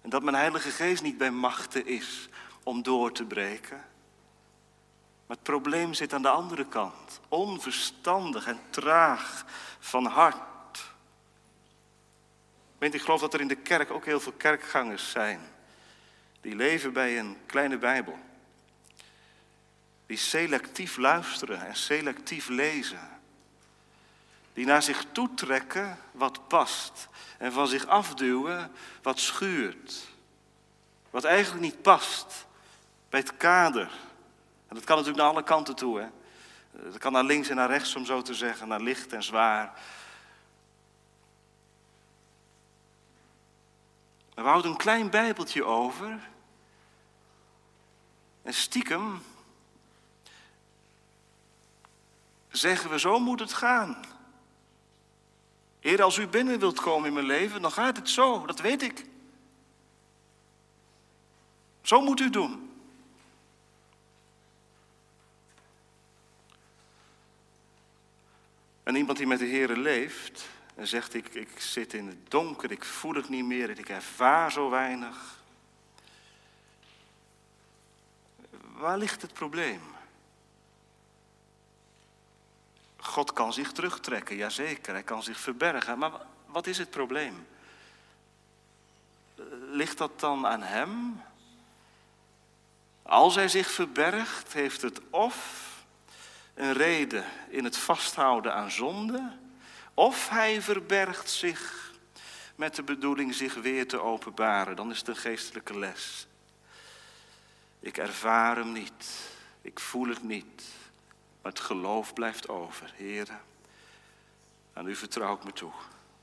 en 0.00 0.10
dat 0.10 0.22
mijn 0.22 0.36
Heilige 0.36 0.70
Geest 0.70 1.02
niet 1.02 1.18
bij 1.18 1.30
machten 1.30 1.86
is 1.86 2.28
om 2.62 2.82
door 2.82 3.12
te 3.12 3.24
breken. 3.24 3.76
Maar 5.26 5.36
het 5.36 5.42
probleem 5.42 5.94
zit 5.94 6.12
aan 6.12 6.22
de 6.22 6.28
andere 6.28 6.66
kant. 6.66 7.20
Onverstandig 7.28 8.46
en 8.46 8.60
traag 8.70 9.44
van 9.78 10.06
hart. 10.06 10.84
Weet, 12.78 12.94
ik 12.94 13.02
geloof 13.02 13.20
dat 13.20 13.34
er 13.34 13.40
in 13.40 13.48
de 13.48 13.54
kerk 13.54 13.90
ook 13.90 14.04
heel 14.04 14.20
veel 14.20 14.32
kerkgangers 14.32 15.10
zijn. 15.10 15.40
Die 16.40 16.56
leven 16.56 16.92
bij 16.92 17.18
een 17.18 17.36
kleine 17.46 17.78
Bijbel. 17.78 18.18
Die 20.14 20.22
selectief 20.22 20.96
luisteren 20.96 21.66
en 21.66 21.76
selectief 21.76 22.48
lezen. 22.48 23.08
Die 24.52 24.66
naar 24.66 24.82
zich 24.82 25.04
toetrekken 25.12 25.98
wat 26.12 26.48
past. 26.48 27.08
En 27.38 27.52
van 27.52 27.68
zich 27.68 27.86
afduwen 27.86 28.72
wat 29.02 29.18
schuurt. 29.18 30.08
Wat 31.10 31.24
eigenlijk 31.24 31.64
niet 31.64 31.82
past 31.82 32.46
bij 33.08 33.20
het 33.20 33.36
kader 33.36 33.90
en 34.68 34.74
dat 34.74 34.84
kan 34.84 34.96
natuurlijk 34.96 35.24
naar 35.24 35.32
alle 35.32 35.44
kanten 35.44 35.74
toe. 35.74 36.00
Hè? 36.00 36.06
Dat 36.90 36.98
kan 36.98 37.12
naar 37.12 37.24
links 37.24 37.48
en 37.48 37.56
naar 37.56 37.68
rechts, 37.68 37.96
om 37.96 38.04
zo 38.04 38.22
te 38.22 38.34
zeggen, 38.34 38.68
naar 38.68 38.80
licht 38.80 39.12
en 39.12 39.22
zwaar. 39.22 39.72
we 44.34 44.40
houden 44.40 44.70
een 44.70 44.76
klein 44.76 45.10
bijbeltje 45.10 45.64
over. 45.64 46.18
En 48.42 48.54
stiekem 48.54 49.22
zeggen 52.56 52.90
we, 52.90 52.98
zo 52.98 53.18
moet 53.18 53.40
het 53.40 53.52
gaan. 53.52 53.96
Heer, 55.80 56.02
als 56.02 56.16
u 56.16 56.26
binnen 56.26 56.58
wilt 56.58 56.80
komen 56.80 57.08
in 57.08 57.14
mijn 57.14 57.26
leven, 57.26 57.62
dan 57.62 57.72
gaat 57.72 57.96
het 57.96 58.08
zo, 58.08 58.46
dat 58.46 58.60
weet 58.60 58.82
ik. 58.82 59.04
Zo 61.82 62.00
moet 62.00 62.20
u 62.20 62.30
doen. 62.30 62.70
En 68.82 68.94
iemand 68.94 69.18
die 69.18 69.26
met 69.26 69.38
de 69.38 69.44
Heer 69.44 69.76
leeft 69.76 70.48
en 70.74 70.86
zegt, 70.86 71.14
ik, 71.14 71.34
ik 71.34 71.60
zit 71.60 71.94
in 71.94 72.06
het 72.06 72.30
donker, 72.30 72.70
ik 72.70 72.84
voel 72.84 73.14
het 73.14 73.28
niet 73.28 73.44
meer, 73.44 73.70
ik 73.70 73.88
ervaar 73.88 74.52
zo 74.52 74.70
weinig. 74.70 75.42
Waar 78.72 78.98
ligt 78.98 79.22
het 79.22 79.32
probleem? 79.32 79.93
God 83.06 83.32
kan 83.32 83.52
zich 83.52 83.72
terugtrekken, 83.72 84.36
jazeker, 84.36 84.92
hij 84.92 85.02
kan 85.02 85.22
zich 85.22 85.38
verbergen. 85.38 85.98
Maar 85.98 86.12
wat 86.46 86.66
is 86.66 86.78
het 86.78 86.90
probleem? 86.90 87.46
Ligt 89.70 89.98
dat 89.98 90.20
dan 90.20 90.46
aan 90.46 90.62
hem? 90.62 91.22
Als 93.02 93.34
hij 93.34 93.48
zich 93.48 93.70
verbergt, 93.70 94.52
heeft 94.52 94.82
het 94.82 95.00
of 95.10 95.68
een 96.54 96.72
reden 96.72 97.24
in 97.48 97.64
het 97.64 97.76
vasthouden 97.76 98.54
aan 98.54 98.70
zonde, 98.70 99.32
of 99.94 100.28
hij 100.28 100.62
verbergt 100.62 101.30
zich 101.30 101.92
met 102.54 102.74
de 102.74 102.82
bedoeling 102.82 103.34
zich 103.34 103.54
weer 103.54 103.88
te 103.88 104.00
openbaren. 104.00 104.76
Dan 104.76 104.90
is 104.90 104.98
het 104.98 105.08
een 105.08 105.16
geestelijke 105.16 105.78
les. 105.78 106.26
Ik 107.80 107.98
ervaar 107.98 108.56
hem 108.56 108.72
niet, 108.72 109.28
ik 109.60 109.80
voel 109.80 110.08
het 110.08 110.22
niet, 110.22 110.62
maar 111.44 111.52
het 111.52 111.60
geloof 111.60 112.12
blijft 112.12 112.48
over. 112.48 112.92
Heren, 112.96 113.40
aan 114.72 114.88
u 114.88 114.94
vertrouw 114.94 115.34
ik 115.34 115.44
me 115.44 115.52
toe. 115.52 115.72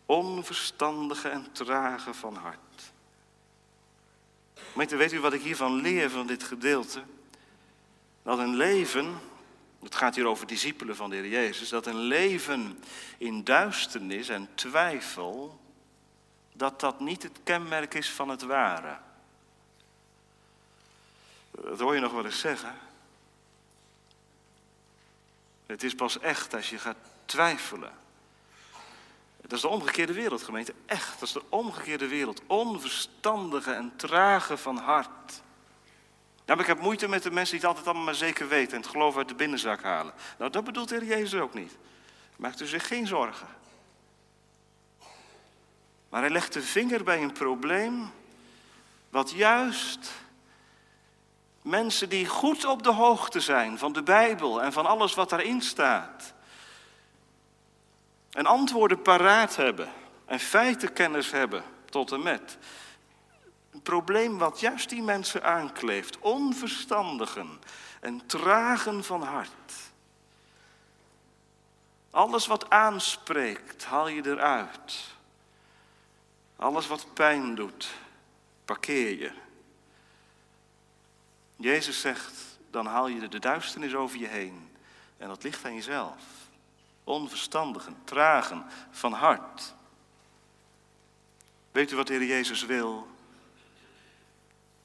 Onverstandige 0.06 1.30
en 1.30 1.52
trage 1.52 2.14
van 2.14 2.36
hart. 2.36 2.92
weet 4.74 5.12
u 5.12 5.20
wat 5.20 5.34
ik 5.34 5.42
hiervan 5.42 5.74
leer 5.74 6.10
van 6.10 6.28
dit 6.28 6.44
gedeelte? 6.44 7.04
Dat 8.24 8.40
een 8.40 8.56
leven 8.56 9.20
het 9.84 9.96
gaat 9.96 10.16
hier 10.16 10.26
over 10.26 10.48
discipelen 10.48 10.96
van 10.96 11.10
de 11.10 11.16
Heer 11.16 11.28
Jezus. 11.28 11.70
Dat 11.70 11.86
een 11.86 12.00
leven 12.00 12.84
in 13.18 13.44
duisternis 13.44 14.30
en 14.30 14.50
twijfel, 14.54 15.60
dat 16.54 16.80
dat 16.80 17.00
niet 17.00 17.24
het 17.24 17.40
kenmerk 17.44 17.94
is 17.94 18.10
van 18.12 18.30
het 18.30 18.42
ware. 18.42 18.98
Dat 21.52 21.80
hoor 21.80 21.96
je 21.96 22.02
nog 22.02 22.12
wel 22.12 22.26
eens 22.26 22.40
zeggen. 22.40 22.76
Het 25.72 25.84
is 25.84 25.96
pas 25.96 26.20
echt 26.20 26.54
als 26.54 26.70
je 26.70 26.78
gaat 26.78 26.98
twijfelen. 27.26 27.92
Dat 29.42 29.52
is 29.52 29.62
de 29.62 29.68
omgekeerde 29.68 30.14
wereld, 30.14 30.44
gemeente. 30.44 30.74
Echt, 30.86 31.20
dat 31.20 31.28
is 31.28 31.34
de 31.34 31.44
omgekeerde 31.50 32.08
wereld. 32.08 32.42
Onverstandige 32.48 33.72
en 33.72 33.94
trage 33.96 34.58
van 34.58 34.78
hart. 34.78 35.42
Ja, 36.46 36.56
maar 36.56 36.60
ik 36.60 36.66
heb 36.66 36.80
moeite 36.80 37.08
met 37.08 37.24
de 37.24 37.32
mensen 37.32 37.52
die 37.52 37.60
het 37.60 37.70
altijd 37.70 37.88
allemaal 37.88 38.06
maar 38.06 38.16
zeker 38.16 38.48
weten 38.48 38.76
en 38.76 38.82
het 38.82 38.90
geloof 38.90 39.18
uit 39.18 39.28
de 39.28 39.36
binnenzak 39.36 39.84
halen. 39.84 40.14
Nou, 40.38 40.52
dat 40.52 40.64
bedoelt 40.64 40.90
de 40.90 40.96
Heer 40.96 41.06
Jezus 41.06 41.40
ook 41.40 41.54
niet. 41.54 41.78
Maakt 42.36 42.62
u 42.62 42.66
zich 42.66 42.88
geen 42.88 43.08
zorgen. 43.08 43.48
Maar 46.10 46.22
hij 46.22 46.30
legt 46.30 46.54
de 46.54 46.62
vinger 46.62 47.04
bij 47.04 47.22
een 47.22 47.34
probleem 47.34 48.12
wat 49.10 49.32
juist 49.32 50.12
mensen 51.62 52.10
die 52.10 52.28
goed 52.28 52.66
op 52.66 52.84
de 52.84 52.92
hoogte 52.92 53.40
zijn 53.40 53.78
van 53.78 53.94
de 53.94 54.04
Bijbel 54.04 54.62
en 54.62 54.74
van 54.74 54.86
alles 54.86 55.14
wat 55.14 55.30
daarin 55.30 55.62
staat, 55.62 56.34
en 58.32 58.46
antwoorden 58.46 59.02
paraat 59.02 59.56
hebben 59.56 59.90
en 60.26 60.40
feitenkennis 60.40 61.32
hebben 61.32 61.64
tot 61.90 62.12
en 62.12 62.24
met, 62.24 62.58
een 63.72 63.82
probleem 63.82 64.38
wat 64.38 64.60
juist 64.60 64.90
die 64.90 65.02
mensen 65.02 65.44
aankleeft. 65.44 66.20
Onverstandigen 66.20 67.60
en 68.00 68.26
tragen 68.26 69.04
van 69.04 69.24
hart. 69.24 69.74
Alles 72.12 72.48
wat 72.48 72.70
aanspreekt, 72.70 73.86
haal 73.86 74.08
je 74.08 74.26
eruit. 74.26 74.98
Alles 76.56 76.88
wat 76.88 77.14
pijn 77.14 77.56
doet, 77.56 77.90
parkeer 78.66 79.20
je. 79.20 79.32
Jezus 81.62 82.02
zegt, 82.02 82.34
dan 82.70 82.86
haal 82.86 83.08
je 83.08 83.28
de 83.28 83.40
duisternis 83.40 83.96
over 83.96 84.18
je 84.18 84.28
heen. 84.28 84.70
En 85.18 85.28
dat 85.28 85.44
ligt 85.44 85.66
aan 85.66 85.76
jezelf. 85.76 86.24
Onverstandigen, 87.04 87.98
tragen 88.04 88.66
van 88.92 89.14
hart. 89.14 89.74
Weet 91.72 91.92
u 91.92 91.96
wat 91.96 92.08
de 92.08 92.14
Heer 92.14 92.28
Jezus 92.28 92.66
wil? 92.66 93.08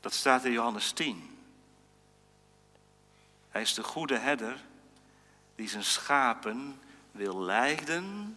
Dat 0.01 0.15
staat 0.15 0.45
in 0.45 0.53
Johannes 0.53 0.91
10. 0.93 1.39
Hij 3.49 3.63
is 3.63 3.75
de 3.75 3.83
goede 3.83 4.19
herder 4.19 4.61
die 5.55 5.69
zijn 5.69 5.85
schapen 5.85 6.81
wil 7.13 7.41
leiden, 7.41 8.37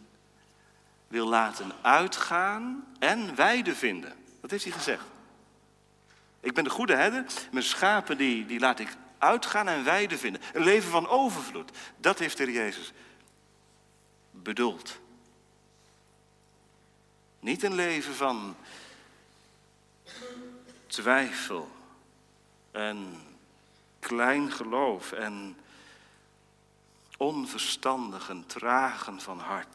wil 1.07 1.27
laten 1.27 1.71
uitgaan 1.81 2.87
en 2.99 3.35
weide 3.35 3.75
vinden. 3.75 4.13
Dat 4.41 4.51
heeft 4.51 4.63
hij 4.63 4.73
gezegd. 4.73 5.03
Ik 6.39 6.53
ben 6.53 6.63
de 6.63 6.69
goede 6.69 6.95
herder, 6.95 7.25
mijn 7.51 7.63
schapen 7.63 8.17
die, 8.17 8.45
die 8.45 8.59
laat 8.59 8.79
ik 8.79 8.95
uitgaan 9.17 9.67
en 9.67 9.83
weide 9.83 10.17
vinden. 10.17 10.41
Een 10.53 10.63
leven 10.63 10.91
van 10.91 11.07
overvloed. 11.07 11.71
Dat 11.97 12.19
heeft 12.19 12.37
Heer 12.37 12.51
Jezus 12.51 12.91
bedoeld. 14.31 14.99
Niet 17.39 17.63
een 17.63 17.75
leven 17.75 18.15
van 18.15 18.55
twijfel 20.87 21.71
en 22.71 23.23
klein 23.99 24.51
geloof 24.51 25.11
en 25.11 25.57
onverstandig 27.17 28.29
en 28.29 28.45
tragen 28.45 29.21
van 29.21 29.39
hart. 29.39 29.67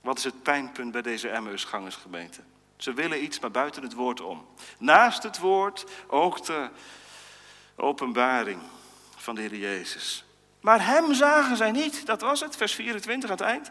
Wat 0.00 0.18
is 0.18 0.24
het 0.24 0.42
pijnpunt 0.42 0.92
bij 0.92 1.02
deze 1.02 1.28
Emmausgangersgemeente? 1.28 2.40
Ze 2.82 2.92
willen 2.92 3.22
iets, 3.22 3.40
maar 3.40 3.50
buiten 3.50 3.82
het 3.82 3.94
woord 3.94 4.20
om. 4.20 4.46
Naast 4.78 5.22
het 5.22 5.38
woord 5.38 5.84
ook 6.06 6.46
de 6.46 6.70
openbaring 7.76 8.62
van 9.16 9.34
de 9.34 9.40
Heer 9.40 9.56
Jezus. 9.56 10.24
Maar 10.60 10.86
hem 10.86 11.14
zagen 11.14 11.56
zij 11.56 11.70
niet, 11.70 12.06
dat 12.06 12.20
was 12.20 12.40
het, 12.40 12.56
vers 12.56 12.74
24 12.74 13.30
aan 13.30 13.36
het 13.36 13.46
eind. 13.46 13.70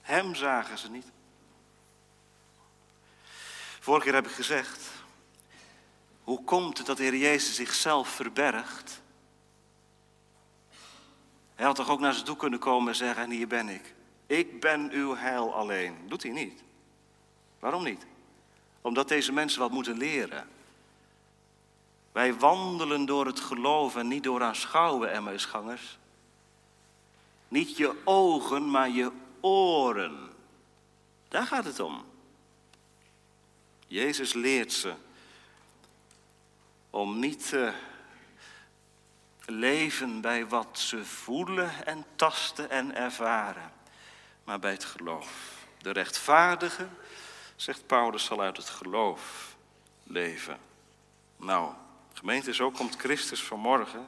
Hem 0.00 0.34
zagen 0.34 0.78
ze 0.78 0.90
niet. 0.90 1.06
Vorige 3.80 4.04
keer 4.04 4.14
heb 4.14 4.26
ik 4.26 4.32
gezegd, 4.32 4.90
hoe 6.22 6.44
komt 6.44 6.78
het 6.78 6.86
dat 6.86 6.96
de 6.96 7.02
Heer 7.02 7.16
Jezus 7.16 7.54
zichzelf 7.54 8.08
verbergt? 8.08 9.02
Hij 11.54 11.66
had 11.66 11.76
toch 11.76 11.90
ook 11.90 12.00
naar 12.00 12.14
ze 12.14 12.22
toe 12.22 12.36
kunnen 12.36 12.58
komen 12.58 12.88
en 12.88 12.96
zeggen, 12.96 13.22
en 13.22 13.30
hier 13.30 13.48
ben 13.48 13.68
ik. 13.68 13.94
Ik 14.26 14.60
ben 14.60 14.90
uw 14.90 15.16
heil 15.16 15.54
alleen. 15.54 15.96
Doet 16.06 16.22
hij 16.22 16.32
niet. 16.32 16.62
Waarom 17.58 17.82
niet? 17.82 18.06
Omdat 18.80 19.08
deze 19.08 19.32
mensen 19.32 19.60
wat 19.60 19.70
moeten 19.70 19.96
leren. 19.96 20.48
Wij 22.12 22.34
wandelen 22.34 23.04
door 23.04 23.26
het 23.26 23.40
geloof 23.40 23.96
en 23.96 24.08
niet 24.08 24.22
door 24.22 24.42
aanschouwen, 24.42 25.12
Emmausgangers. 25.12 25.98
Niet 27.48 27.76
je 27.76 28.00
ogen, 28.04 28.70
maar 28.70 28.90
je 28.90 29.10
oren. 29.40 30.30
Daar 31.28 31.46
gaat 31.46 31.64
het 31.64 31.80
om. 31.80 32.04
Jezus 33.86 34.32
leert 34.32 34.72
ze 34.72 34.94
om 36.90 37.18
niet 37.18 37.48
te 37.48 37.72
leven 39.46 40.20
bij 40.20 40.46
wat 40.46 40.78
ze 40.78 41.04
voelen 41.04 41.86
en 41.86 42.04
tasten 42.16 42.70
en 42.70 42.94
ervaren, 42.94 43.71
maar 44.44 44.58
bij 44.58 44.70
het 44.70 44.84
geloof. 44.84 45.56
De 45.78 45.90
rechtvaardige, 45.90 46.88
zegt 47.56 47.86
Paulus, 47.86 48.24
zal 48.24 48.40
uit 48.40 48.56
het 48.56 48.68
geloof 48.68 49.56
leven. 50.02 50.58
Nou, 51.36 51.72
gemeente, 52.12 52.54
zo 52.54 52.70
komt 52.70 52.96
Christus 52.96 53.42
vanmorgen 53.42 54.06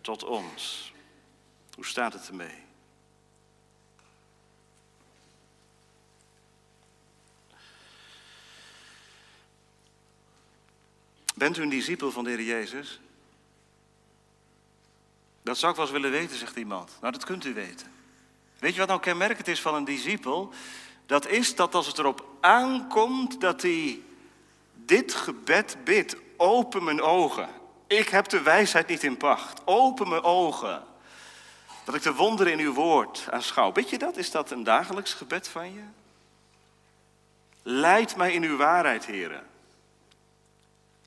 tot 0.00 0.24
ons. 0.24 0.92
Hoe 1.74 1.86
staat 1.86 2.12
het 2.12 2.28
ermee? 2.28 2.66
Bent 11.34 11.56
u 11.56 11.62
een 11.62 11.68
discipel 11.68 12.10
van 12.10 12.24
de 12.24 12.30
Heer 12.30 12.42
Jezus? 12.42 13.00
Dat 15.42 15.58
zou 15.58 15.70
ik 15.70 15.78
wel 15.78 15.86
eens 15.86 15.96
willen 15.96 16.10
weten, 16.10 16.36
zegt 16.36 16.56
iemand. 16.56 16.96
Nou, 17.00 17.12
dat 17.12 17.24
kunt 17.24 17.44
u 17.44 17.54
weten. 17.54 17.97
Weet 18.58 18.72
je 18.72 18.78
wat 18.78 18.88
nou 18.88 19.00
kenmerkend 19.00 19.48
is 19.48 19.60
van 19.60 19.74
een 19.74 19.84
discipel? 19.84 20.52
Dat 21.06 21.26
is 21.26 21.54
dat 21.54 21.74
als 21.74 21.86
het 21.86 21.98
erop 21.98 22.26
aankomt 22.40 23.40
dat 23.40 23.62
hij 23.62 24.02
dit 24.74 25.14
gebed 25.14 25.76
bidt. 25.84 26.16
Open 26.36 26.84
mijn 26.84 27.02
ogen. 27.02 27.48
Ik 27.86 28.08
heb 28.08 28.28
de 28.28 28.42
wijsheid 28.42 28.86
niet 28.86 29.04
in 29.04 29.16
pacht. 29.16 29.60
Open 29.64 30.08
mijn 30.08 30.22
ogen. 30.22 30.82
Dat 31.84 31.94
ik 31.94 32.02
de 32.02 32.14
wonderen 32.14 32.52
in 32.52 32.58
uw 32.58 32.72
woord 32.72 33.26
aanschouw. 33.30 33.72
Weet 33.72 33.90
je 33.90 33.98
dat? 33.98 34.16
Is 34.16 34.30
dat 34.30 34.50
een 34.50 34.64
dagelijks 34.64 35.12
gebed 35.12 35.48
van 35.48 35.72
je? 35.72 35.82
Leid 37.62 38.16
mij 38.16 38.32
in 38.32 38.42
uw 38.42 38.56
waarheid, 38.56 39.06
heren. 39.06 39.46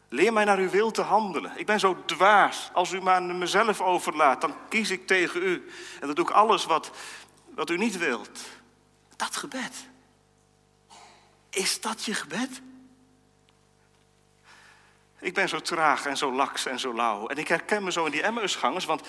Leer 0.10 0.34
mij 0.34 0.44
naar 0.44 0.58
uw 0.58 0.70
wil 0.70 0.92
te 0.92 1.02
handelen. 1.02 1.52
Ik 1.56 1.66
ben 1.66 1.80
zo 1.80 1.98
dwaas. 2.06 2.70
Als 2.74 2.92
u 2.92 3.02
me 3.02 3.10
aan 3.10 3.38
mezelf 3.38 3.82
overlaat, 3.82 4.42
dan 4.42 4.56
kies 4.70 4.90
ik 4.90 5.08
tegen 5.08 5.44
u. 5.44 5.70
En 6.00 6.08
dan 6.08 6.16
doe 6.16 6.26
ik 6.26 6.32
alles 6.32 6.66
wat, 6.66 6.92
wat 7.62 7.70
u 7.70 7.78
niet 7.78 7.98
wilt. 7.98 8.40
Dat 9.16 9.36
gebed. 9.36 9.88
Is 11.50 11.82
dat 11.82 12.06
je 12.06 12.14
gebed? 12.14 12.62
Ik 15.20 15.34
ben 15.34 15.50
zo 15.50 15.60
traag 15.60 16.06
en 16.06 16.18
zo 16.18 16.34
laks 16.34 16.66
en 16.66 16.80
zo 16.80 16.94
lauw. 16.94 17.28
En 17.28 17.38
ik 17.38 17.48
herken 17.48 17.84
me 17.84 17.92
zo 17.92 18.06
in 18.06 18.12
die 18.12 18.24
Emmausgangers, 18.24 18.86
want 18.86 19.08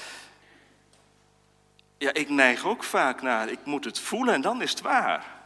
ja, 1.99 2.13
ik 2.13 2.29
neig 2.29 2.65
ook 2.65 2.85
vaak 2.85 3.23
naar, 3.23 3.49
ik 3.49 3.65
moet 3.65 3.85
het 3.85 3.99
voelen 3.99 4.35
en 4.35 4.41
dan 4.41 4.63
is 4.63 4.71
het 4.71 4.81
waar. 4.81 5.43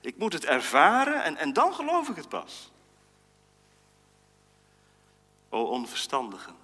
Ik 0.00 0.16
moet 0.16 0.32
het 0.32 0.44
ervaren 0.44 1.24
en, 1.24 1.36
en 1.36 1.52
dan 1.52 1.74
geloof 1.74 2.08
ik 2.08 2.16
het 2.16 2.28
pas. 2.28 2.70
O 5.48 5.62
onverstandigen 5.62 6.56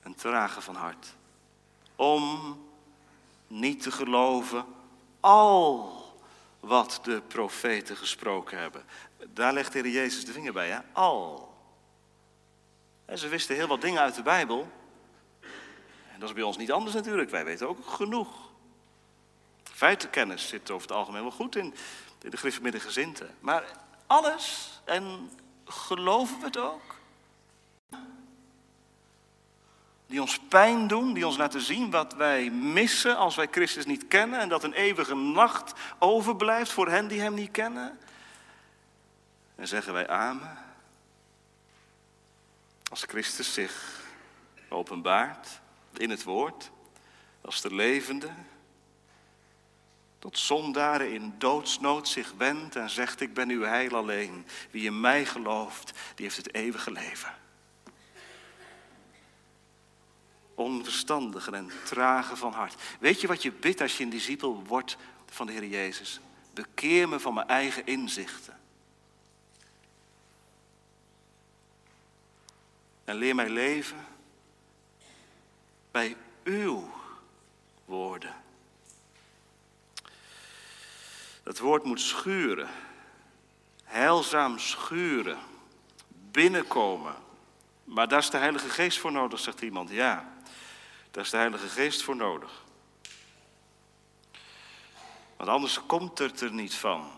en 0.00 0.14
trage 0.14 0.60
van 0.60 0.74
hart, 0.74 1.14
om 1.96 2.68
niet 3.50 3.82
te 3.82 3.90
geloven 3.90 4.64
al 5.20 5.98
wat 6.60 7.00
de 7.02 7.22
profeten 7.28 7.96
gesproken 7.96 8.58
hebben. 8.58 8.84
Daar 9.28 9.52
legt 9.52 9.72
de 9.72 9.78
Heer 9.78 9.90
Jezus 9.90 10.24
de 10.24 10.32
vinger 10.32 10.52
bij, 10.52 10.68
hè? 10.68 10.78
Al. 10.92 11.54
Ze 13.14 13.28
wisten 13.28 13.54
heel 13.54 13.66
wat 13.66 13.80
dingen 13.80 14.00
uit 14.00 14.14
de 14.14 14.22
Bijbel. 14.22 14.68
En 16.12 16.20
dat 16.20 16.28
is 16.28 16.34
bij 16.34 16.44
ons 16.44 16.56
niet 16.56 16.72
anders 16.72 16.94
natuurlijk. 16.94 17.30
Wij 17.30 17.44
weten 17.44 17.68
ook 17.68 17.86
genoeg. 17.86 18.28
Feitenkennis 19.62 20.48
zit 20.48 20.70
over 20.70 20.88
het 20.88 20.96
algemeen 20.96 21.22
wel 21.22 21.30
goed 21.30 21.56
in, 21.56 21.74
de 22.18 22.36
gereformeerde 22.36 22.80
Maar 23.40 23.64
alles 24.06 24.80
en 24.84 25.30
Geloven 25.70 26.38
we 26.38 26.44
het 26.44 26.56
ook? 26.56 26.99
Die 30.10 30.20
ons 30.20 30.38
pijn 30.38 30.86
doen, 30.86 31.12
die 31.12 31.26
ons 31.26 31.36
laten 31.36 31.60
zien 31.60 31.90
wat 31.90 32.14
wij 32.14 32.50
missen 32.50 33.16
als 33.16 33.36
wij 33.36 33.48
Christus 33.50 33.86
niet 33.86 34.08
kennen 34.08 34.40
en 34.40 34.48
dat 34.48 34.64
een 34.64 34.72
eeuwige 34.72 35.14
nacht 35.14 35.72
overblijft 35.98 36.72
voor 36.72 36.88
hen 36.88 37.08
die 37.08 37.20
Hem 37.20 37.34
niet 37.34 37.50
kennen. 37.50 37.98
En 39.54 39.68
zeggen 39.68 39.92
wij 39.92 40.08
Amen. 40.08 40.58
Als 42.90 43.02
Christus 43.02 43.54
zich 43.54 44.02
openbaart 44.68 45.60
in 45.96 46.10
het 46.10 46.22
woord, 46.22 46.70
als 47.40 47.60
de 47.60 47.74
levende, 47.74 48.30
tot 50.18 50.38
zondaren 50.38 51.12
in 51.12 51.34
doodsnood 51.38 52.08
zich 52.08 52.32
wendt 52.36 52.76
en 52.76 52.90
zegt: 52.90 53.20
Ik 53.20 53.34
ben 53.34 53.48
uw 53.48 53.62
heil 53.62 53.96
alleen. 53.96 54.46
Wie 54.70 54.84
in 54.84 55.00
mij 55.00 55.24
gelooft, 55.24 55.92
die 56.14 56.24
heeft 56.24 56.36
het 56.36 56.54
eeuwige 56.54 56.90
leven. 56.90 57.39
Onverstandigen 60.60 61.54
en 61.54 61.70
tragen 61.84 62.36
van 62.36 62.52
hart. 62.52 62.74
Weet 62.98 63.20
je 63.20 63.26
wat 63.26 63.42
je 63.42 63.52
bidt 63.52 63.80
als 63.80 63.96
je 63.96 64.04
een 64.04 64.10
discipel 64.10 64.62
wordt 64.66 64.96
van 65.26 65.46
de 65.46 65.52
Heer 65.52 65.66
Jezus? 65.66 66.20
Bekeer 66.54 67.08
me 67.08 67.20
van 67.20 67.34
mijn 67.34 67.48
eigen 67.48 67.86
inzichten. 67.86 68.58
En 73.04 73.14
leer 73.16 73.34
mij 73.34 73.48
leven 73.48 74.06
bij 75.90 76.16
uw 76.44 76.90
woorden. 77.84 78.34
Het 81.42 81.58
woord 81.58 81.84
moet 81.84 82.00
schuren. 82.00 82.68
Heilzaam 83.84 84.58
schuren. 84.58 85.38
Binnenkomen. 86.30 87.14
Maar 87.84 88.08
daar 88.08 88.18
is 88.18 88.30
de 88.30 88.36
Heilige 88.36 88.68
Geest 88.68 88.98
voor 88.98 89.12
nodig, 89.12 89.40
zegt 89.40 89.60
iemand. 89.60 89.90
Ja, 89.90 90.29
daar 91.10 91.24
is 91.24 91.30
de 91.30 91.36
Heilige 91.36 91.68
Geest 91.68 92.02
voor 92.02 92.16
nodig. 92.16 92.64
Want 95.36 95.50
anders 95.50 95.86
komt 95.86 96.18
het 96.18 96.40
er 96.40 96.52
niet 96.52 96.74
van. 96.74 97.10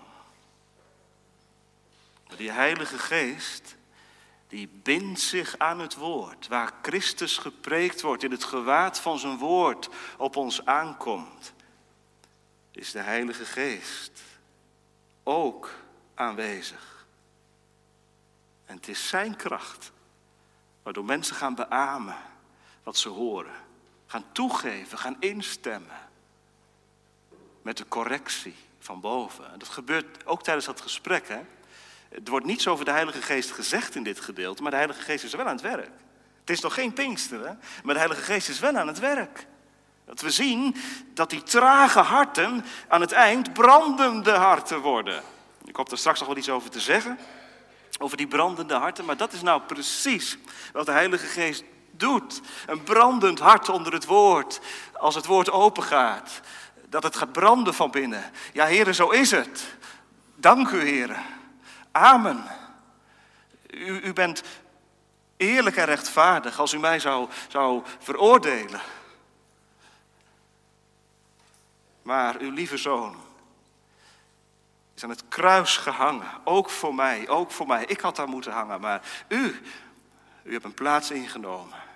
Maar 2.29 2.37
die 2.37 2.51
Heilige 2.51 2.99
Geest, 2.99 3.77
die 4.49 4.69
bindt 4.69 5.21
zich 5.21 5.59
aan 5.59 5.79
het 5.79 5.95
woord. 5.95 6.49
Waar 6.49 6.73
Christus 6.83 7.39
gepreekt 7.39 8.01
wordt, 8.01 8.23
in 8.23 8.31
het 8.31 8.45
gewaad 8.45 9.01
van 9.01 9.19
zijn 9.19 9.39
woord 9.39 9.89
op 10.17 10.37
ons 10.37 10.65
aankomt. 10.65 11.53
is 12.71 12.93
de 12.93 13.01
Heilige 13.01 13.45
Geest 13.45 14.23
ook 15.23 15.71
aanwezig. 16.15 17.07
En 18.65 18.77
het 18.77 18.89
is 18.89 19.09
Zijn 19.09 19.37
kracht 19.37 19.93
waardoor 20.83 21.05
mensen 21.05 21.37
gaan 21.37 21.55
beamen 21.55 22.17
wat 22.83 22.97
ze 22.97 23.09
horen, 23.09 23.55
gaan 24.13 24.25
toegeven, 24.33 24.99
gaan 24.99 25.17
instemmen 25.19 25.99
met 27.63 27.77
de 27.77 27.89
correctie 27.89 28.55
van 28.79 29.01
boven. 29.01 29.53
En 29.53 29.59
dat 29.59 29.69
gebeurt 29.69 30.27
ook 30.27 30.43
tijdens 30.43 30.67
dat 30.67 30.81
gesprek. 30.81 31.29
Er 31.29 32.21
wordt 32.25 32.47
niets 32.47 32.69
over 32.69 32.85
de 32.85 32.91
Heilige 32.91 33.23
Geest 33.23 33.51
gezegd 33.51 33.95
in 33.95 34.03
dit 34.03 34.21
gedeelte, 34.21 34.63
maar 34.63 34.71
de 34.71 34.77
Heilige 34.77 35.01
Geest 35.01 35.25
is 35.25 35.35
wel 35.35 35.47
aan 35.47 35.53
het 35.53 35.61
werk. 35.61 35.91
Het 36.41 36.51
is 36.51 36.61
nog 36.61 36.75
geen 36.75 36.93
Pinksteren, 36.93 37.61
maar 37.83 37.95
de 37.95 38.01
Heilige 38.01 38.23
Geest 38.23 38.49
is 38.49 38.59
wel 38.59 38.77
aan 38.77 38.87
het 38.87 38.99
werk. 38.99 39.47
Dat 40.05 40.21
we 40.21 40.31
zien 40.31 40.77
dat 41.15 41.31
die 41.31 41.43
trage 41.43 42.01
harten 42.01 42.65
aan 42.89 43.01
het 43.01 43.13
eind 43.13 43.53
brandende 43.53 44.33
harten 44.33 44.81
worden. 44.81 45.23
Ik 45.65 45.77
hoop 45.77 45.91
er 45.91 45.99
straks 45.99 46.19
nog 46.19 46.29
wel 46.29 46.37
iets 46.37 46.51
over 46.51 46.71
te 46.71 46.81
zeggen, 46.81 47.19
over 47.99 48.17
die 48.17 48.29
brandende 48.29 48.75
harten, 48.75 49.05
maar 49.05 49.17
dat 49.17 49.33
is 49.33 49.43
nou 49.43 49.63
precies 49.63 50.39
wat 50.73 50.87
de 50.87 50.93
Heilige 50.93 51.27
Geest 51.27 51.65
doet. 52.03 52.41
Een 52.67 52.83
brandend 52.83 53.39
hart 53.39 53.69
onder 53.69 53.93
het 53.93 54.05
woord, 54.05 54.61
als 54.93 55.15
het 55.15 55.27
woord 55.27 55.51
open 55.51 55.83
gaat, 55.83 56.41
dat 56.89 57.03
het 57.03 57.17
gaat 57.17 57.33
branden 57.33 57.75
van 57.75 57.91
binnen. 57.91 58.31
Ja, 58.53 58.67
heren, 58.67 58.95
zo 58.95 59.09
is 59.09 59.31
het. 59.31 59.77
Dank 60.35 60.71
u, 60.71 60.81
heren. 60.81 61.23
Amen. 61.93 62.45
U, 63.71 64.01
u 64.01 64.13
bent 64.13 64.43
eerlijk 65.37 65.77
en 65.77 65.85
rechtvaardig 65.85 66.59
als 66.59 66.73
u 66.73 66.79
mij 66.79 66.99
zou, 66.99 67.29
zou 67.49 67.83
veroordelen. 67.99 68.81
Maar 72.03 72.37
uw 72.39 72.51
lieve 72.51 72.77
zoon 72.77 73.17
is 74.95 75.05
aan 75.05 75.11
het 75.11 75.29
kruis 75.29 75.77
gehangen. 75.77 76.31
Ook 76.45 76.71
voor 76.71 76.95
mij, 76.95 77.29
ook 77.29 77.51
voor 77.51 77.67
mij. 77.67 77.85
Ik 77.85 78.01
had 78.01 78.17
daar 78.17 78.29
moeten 78.29 78.53
hangen, 78.53 78.81
maar 78.81 79.03
u, 79.29 79.61
u 80.43 80.53
hebt 80.53 80.65
een 80.65 80.75
plaats 80.75 81.11
ingenomen. 81.11 81.91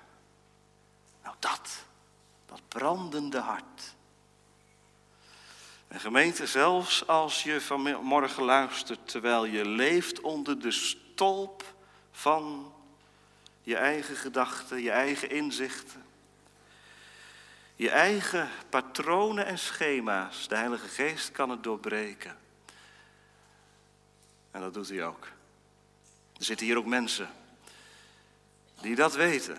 Dat, 1.46 1.84
dat 2.46 2.60
brandende 2.68 3.38
hart. 3.38 3.94
En 5.88 6.00
gemeente, 6.00 6.46
zelfs 6.46 7.06
als 7.06 7.42
je 7.42 7.60
vanmorgen 7.60 8.42
luistert 8.42 9.08
terwijl 9.08 9.44
je 9.44 9.64
leeft 9.64 10.20
onder 10.20 10.60
de 10.60 10.70
stolp 10.70 11.74
van 12.10 12.72
je 13.62 13.76
eigen 13.76 14.16
gedachten, 14.16 14.82
je 14.82 14.90
eigen 14.90 15.30
inzichten, 15.30 16.04
je 17.74 17.90
eigen 17.90 18.50
patronen 18.68 19.46
en 19.46 19.58
schema's, 19.58 20.48
de 20.48 20.56
Heilige 20.56 20.88
Geest 20.88 21.32
kan 21.32 21.50
het 21.50 21.62
doorbreken. 21.62 22.38
En 24.50 24.60
dat 24.60 24.74
doet 24.74 24.88
hij 24.88 25.04
ook. 25.04 25.26
Er 26.36 26.44
zitten 26.44 26.66
hier 26.66 26.76
ook 26.76 26.86
mensen 26.86 27.30
die 28.80 28.94
dat 28.94 29.14
weten. 29.14 29.58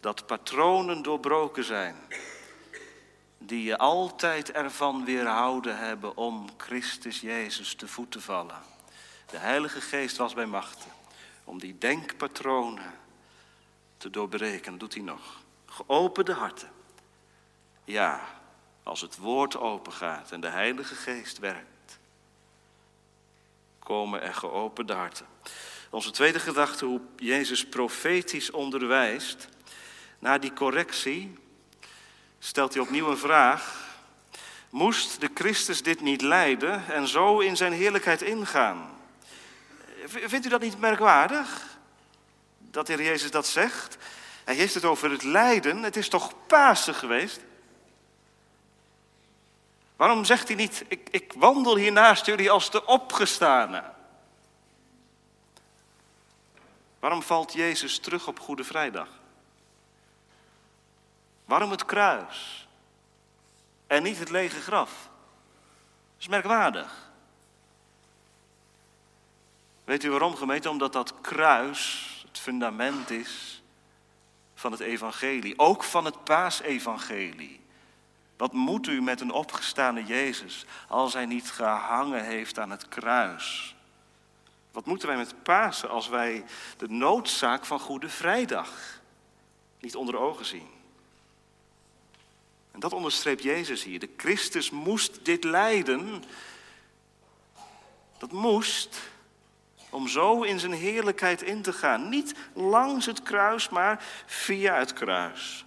Dat 0.00 0.26
patronen 0.26 1.02
doorbroken 1.02 1.64
zijn 1.64 1.96
die 3.38 3.62
je 3.62 3.78
altijd 3.78 4.52
ervan 4.52 5.04
weerhouden 5.04 5.78
hebben 5.78 6.16
om 6.16 6.48
Christus 6.56 7.20
Jezus 7.20 7.74
te 7.74 7.88
voet 7.88 8.10
te 8.10 8.20
vallen. 8.20 8.62
De 9.30 9.36
Heilige 9.36 9.80
Geest 9.80 10.16
was 10.16 10.34
bij 10.34 10.46
machten 10.46 10.90
om 11.44 11.58
die 11.58 11.78
denkpatronen 11.78 12.92
te 13.96 14.10
doorbreken. 14.10 14.78
Doet 14.78 14.94
hij 14.94 15.02
nog. 15.02 15.42
Geopende 15.66 16.32
harten. 16.32 16.70
Ja, 17.84 18.20
als 18.82 19.00
het 19.00 19.16
woord 19.16 19.56
open 19.56 19.92
gaat 19.92 20.32
en 20.32 20.40
de 20.40 20.48
Heilige 20.48 20.94
Geest 20.94 21.38
werkt, 21.38 21.98
komen 23.78 24.22
er 24.22 24.34
geopende 24.34 24.92
harten. 24.92 25.26
Onze 25.90 26.10
tweede 26.10 26.40
gedachte, 26.40 26.84
hoe 26.84 27.00
Jezus 27.16 27.66
profetisch 27.66 28.50
onderwijst, 28.50 29.48
na 30.20 30.38
die 30.38 30.52
correctie 30.52 31.38
stelt 32.38 32.74
hij 32.74 32.82
opnieuw 32.82 33.10
een 33.10 33.18
vraag. 33.18 33.88
Moest 34.70 35.20
de 35.20 35.30
Christus 35.34 35.82
dit 35.82 36.00
niet 36.00 36.22
lijden 36.22 36.84
en 36.86 37.08
zo 37.08 37.38
in 37.38 37.56
zijn 37.56 37.72
heerlijkheid 37.72 38.22
ingaan? 38.22 38.90
Vindt 40.06 40.46
u 40.46 40.48
dat 40.48 40.60
niet 40.60 40.80
merkwaardig? 40.80 41.78
Dat 42.58 42.86
de 42.86 42.92
Heer 42.92 43.04
Jezus 43.04 43.30
dat 43.30 43.46
zegt? 43.46 43.96
Hij 44.44 44.54
heeft 44.54 44.74
het 44.74 44.84
over 44.84 45.10
het 45.10 45.22
lijden. 45.22 45.82
Het 45.82 45.96
is 45.96 46.08
toch 46.08 46.32
Pasen 46.46 46.94
geweest? 46.94 47.40
Waarom 49.96 50.24
zegt 50.24 50.48
hij 50.48 50.56
niet, 50.56 50.84
ik, 50.88 51.08
ik 51.10 51.32
wandel 51.36 51.76
hier 51.76 51.92
naast 51.92 52.26
jullie 52.26 52.50
als 52.50 52.70
de 52.70 52.86
opgestane? 52.86 53.82
Waarom 56.98 57.22
valt 57.22 57.52
Jezus 57.52 57.98
terug 57.98 58.26
op 58.26 58.40
Goede 58.40 58.64
Vrijdag? 58.64 59.19
Waarom 61.50 61.70
het 61.70 61.84
kruis? 61.84 62.68
En 63.86 64.02
niet 64.02 64.18
het 64.18 64.30
lege 64.30 64.60
graf? 64.60 64.90
Dat 64.90 66.20
is 66.20 66.28
merkwaardig. 66.28 67.10
Weet 69.84 70.04
u 70.04 70.10
waarom, 70.10 70.36
gemeente? 70.36 70.70
Omdat 70.70 70.92
dat 70.92 71.20
kruis 71.20 72.08
het 72.28 72.38
fundament 72.38 73.10
is 73.10 73.62
van 74.54 74.72
het 74.72 74.80
evangelie. 74.80 75.58
Ook 75.58 75.84
van 75.84 76.04
het 76.04 76.24
paasevangelie. 76.24 77.60
Wat 78.36 78.52
moet 78.52 78.86
u 78.86 79.02
met 79.02 79.20
een 79.20 79.32
opgestaande 79.32 80.04
Jezus 80.04 80.64
als 80.88 81.12
hij 81.12 81.26
niet 81.26 81.50
gehangen 81.50 82.24
heeft 82.24 82.58
aan 82.58 82.70
het 82.70 82.88
kruis? 82.88 83.74
Wat 84.72 84.86
moeten 84.86 85.08
wij 85.08 85.16
met 85.16 85.42
Pasen 85.42 85.88
als 85.88 86.08
wij 86.08 86.44
de 86.76 86.88
noodzaak 86.88 87.64
van 87.64 87.80
Goede 87.80 88.08
Vrijdag 88.08 88.70
niet 89.78 89.96
onder 89.96 90.18
ogen 90.18 90.44
zien? 90.44 90.78
En 92.70 92.80
dat 92.80 92.92
onderstreept 92.92 93.42
Jezus 93.42 93.84
hier. 93.84 93.98
De 93.98 94.10
Christus 94.16 94.70
moest 94.70 95.18
dit 95.22 95.44
lijden. 95.44 96.24
Dat 98.18 98.32
moest 98.32 99.00
om 99.90 100.08
zo 100.08 100.42
in 100.42 100.58
zijn 100.58 100.72
heerlijkheid 100.72 101.42
in 101.42 101.62
te 101.62 101.72
gaan. 101.72 102.08
Niet 102.08 102.34
langs 102.54 103.06
het 103.06 103.22
kruis, 103.22 103.68
maar 103.68 104.04
via 104.26 104.74
het 104.74 104.92
kruis. 104.92 105.64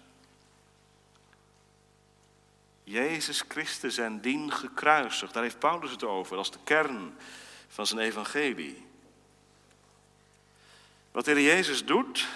Jezus 2.83 3.43
Christus 3.47 3.97
en 3.97 4.21
dien 4.21 4.51
gekruisigd. 4.51 5.33
Daar 5.33 5.43
heeft 5.43 5.59
Paulus 5.59 5.91
het 5.91 6.03
over 6.03 6.37
als 6.37 6.51
de 6.51 6.59
kern 6.63 7.15
van 7.67 7.87
zijn 7.87 7.99
evangelie. 7.99 8.85
Wat 11.11 11.25
de 11.25 11.31
Heer 11.31 11.41
Jezus 11.41 11.85
doet, 11.85 12.27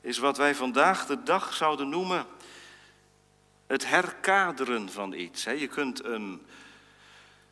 is 0.00 0.18
wat 0.18 0.36
wij 0.36 0.54
vandaag 0.54 1.06
de 1.06 1.22
dag 1.22 1.54
zouden 1.54 1.88
noemen 1.88 2.26
het 3.70 3.86
herkaderen 3.86 4.92
van 4.92 5.12
iets. 5.12 5.44
Je 5.44 5.66
kunt 5.66 6.04
een, 6.04 6.46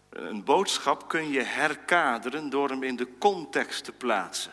een 0.08 0.44
boodschap 0.44 1.08
kun 1.08 1.30
je 1.30 1.42
herkaderen 1.42 2.50
door 2.50 2.68
hem 2.68 2.82
in 2.82 2.96
de 2.96 3.18
context 3.18 3.84
te 3.84 3.92
plaatsen. 3.92 4.52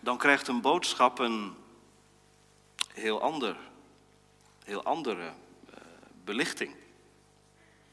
Dan 0.00 0.18
krijgt 0.18 0.48
een 0.48 0.60
boodschap 0.60 1.18
een 1.18 1.54
heel 2.92 3.20
ander, 3.20 3.56
heel 4.64 4.82
andere 4.82 5.22
uh, 5.24 5.76
belichting. 6.24 6.74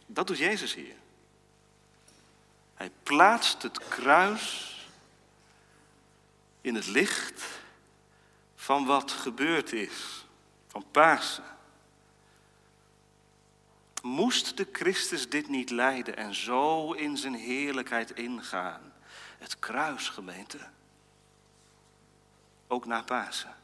Dat 0.05 0.27
doet 0.27 0.37
Jezus 0.37 0.73
hier. 0.73 0.95
Hij 2.73 2.91
plaatst 3.03 3.61
het 3.61 3.87
kruis 3.87 4.75
in 6.61 6.75
het 6.75 6.87
licht 6.87 7.43
van 8.55 8.85
wat 8.85 9.11
gebeurd 9.11 9.73
is 9.73 10.18
van 10.69 10.85
Pasen. 10.91 11.43
Moest 14.01 14.57
de 14.57 14.67
Christus 14.71 15.29
dit 15.29 15.47
niet 15.49 15.69
lijden 15.69 16.17
en 16.17 16.35
zo 16.35 16.91
in 16.93 17.17
zijn 17.17 17.33
heerlijkheid 17.33 18.11
ingaan? 18.11 18.81
Het 19.37 19.59
kruis, 19.59 20.09
gemeente. 20.09 20.57
Ook 22.67 22.85
na 22.85 23.01
Pasen. 23.01 23.55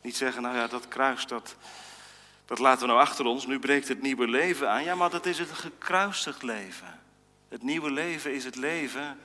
Niet 0.00 0.16
zeggen, 0.16 0.42
nou 0.42 0.56
ja, 0.56 0.66
dat 0.66 0.88
kruis, 0.88 1.26
dat, 1.26 1.56
dat 2.44 2.58
laten 2.58 2.80
we 2.80 2.86
nou 2.86 3.00
achter 3.00 3.24
ons, 3.24 3.46
nu 3.46 3.58
breekt 3.58 3.88
het 3.88 4.02
nieuwe 4.02 4.28
leven 4.28 4.70
aan. 4.70 4.84
Ja, 4.84 4.94
maar 4.94 5.10
dat 5.10 5.26
is 5.26 5.38
het 5.38 5.52
gekruisigd 5.52 6.42
leven. 6.42 7.00
Het 7.48 7.62
nieuwe 7.62 7.90
leven 7.90 8.34
is 8.34 8.44
het 8.44 8.56
leven 8.56 9.20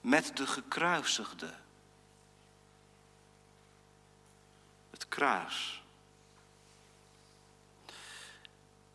met 0.00 0.36
de 0.36 0.46
gekruisigde. 0.46 1.61
Kruis. 5.12 5.82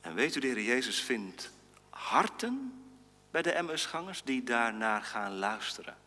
En 0.02 0.14
weet 0.14 0.36
u, 0.36 0.40
de 0.40 0.48
Heer 0.48 0.62
Jezus 0.62 1.02
vindt 1.02 1.52
harten 1.90 2.84
bij 3.32 3.42
de 3.42 3.64
MS-gangers 3.68 4.24
die 4.24 4.44
daarnaar 4.44 5.02
gaan 5.02 5.38
luisteren. 5.38 5.98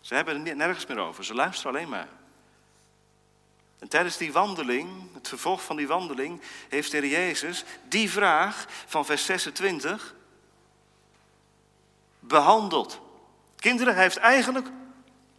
Ze 0.00 0.14
hebben 0.14 0.46
het 0.46 0.56
nergens 0.56 0.86
meer 0.86 0.98
over, 0.98 1.24
ze 1.24 1.34
luisteren 1.34 1.72
alleen 1.72 1.88
maar. 1.88 2.08
En 3.78 3.88
tijdens 3.88 4.16
die 4.16 4.32
wandeling, 4.32 5.14
het 5.14 5.28
vervolg 5.28 5.64
van 5.64 5.76
die 5.76 5.86
wandeling, 5.86 6.42
heeft 6.68 6.90
de 6.90 6.96
Heer 6.96 7.08
Jezus 7.08 7.64
die 7.88 8.10
vraag 8.10 8.66
van 8.86 9.04
vers 9.04 9.24
26 9.24 10.14
behandeld. 12.20 13.00
Kinderen, 13.56 13.94
hij 13.94 14.02
heeft 14.02 14.16
eigenlijk, 14.16 14.68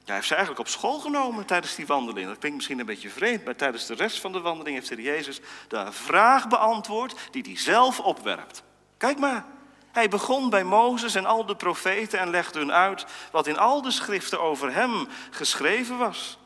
hij 0.08 0.16
heeft 0.16 0.28
ze 0.28 0.36
eigenlijk 0.36 0.68
op 0.68 0.74
school 0.74 1.00
genomen 1.00 1.46
tijdens 1.46 1.76
die 1.76 1.86
wandeling. 1.86 2.28
Dat 2.28 2.38
klinkt 2.38 2.58
misschien 2.58 2.80
een 2.80 2.86
beetje 2.86 3.10
vreemd, 3.10 3.46
maar 3.46 3.56
tijdens 3.56 3.86
de 3.86 3.94
rest 3.94 4.20
van 4.20 4.32
de 4.32 4.40
wandeling 4.40 4.76
heeft 4.76 4.90
de 4.90 5.02
Jezus 5.02 5.40
de 5.68 5.92
vraag 5.92 6.48
beantwoord 6.48 7.16
die 7.32 7.44
hij 7.46 7.58
zelf 7.58 8.00
opwerpt. 8.00 8.64
Kijk 8.98 9.20
maar, 9.20 9.46
hij 9.92 10.10
begon 10.10 10.50
bij 10.50 10.64
Mozes 10.64 11.16
en 11.16 11.26
al 11.26 11.46
de 11.46 11.56
profeten 11.56 12.20
en 12.20 12.30
legde 12.30 12.60
hun 12.60 12.72
uit 12.72 13.06
wat 13.32 13.48
in 13.48 13.58
al 13.58 13.82
de 13.82 13.92
schriften 13.92 14.42
over 14.42 14.74
hem 14.74 15.08
geschreven 15.32 15.98
was. 15.98 16.38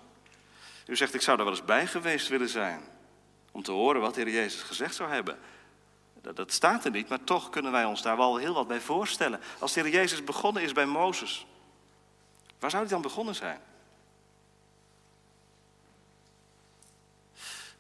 U 0.86 0.96
zegt, 0.96 1.14
ik 1.14 1.22
zou 1.22 1.38
er 1.38 1.44
wel 1.44 1.54
eens 1.54 1.66
bij 1.66 1.88
geweest 1.88 2.28
willen 2.28 2.50
zijn. 2.50 2.82
Om 3.52 3.64
te 3.64 3.72
horen 3.72 4.02
wat 4.02 4.16
de 4.16 4.22
Heer 4.22 4.34
Jezus 4.34 4.62
gezegd 4.62 4.96
zou 4.96 5.12
hebben. 5.12 5.40
Dat, 6.22 6.36
dat 6.36 6.52
staat 6.52 6.86
er 6.86 6.92
niet, 6.92 7.10
maar 7.10 7.24
toch 7.24 7.50
kunnen 7.50 7.72
wij 7.72 7.86
ons 7.86 8.02
daar 8.02 8.18
wel 8.18 8.38
heel 8.38 8.54
wat 8.54 8.68
bij 8.68 8.80
voorstellen. 8.80 9.40
Als 9.60 9.74
de 9.74 9.82
Heer 9.82 9.92
Jezus 9.92 10.24
begonnen 10.24 10.64
is 10.64 10.74
bij 10.74 10.86
Mozes, 10.86 11.46
waar 12.62 12.70
zou 12.70 12.84
hij 12.84 12.92
dan 12.92 13.02
begonnen 13.02 13.36
zijn? 13.36 13.62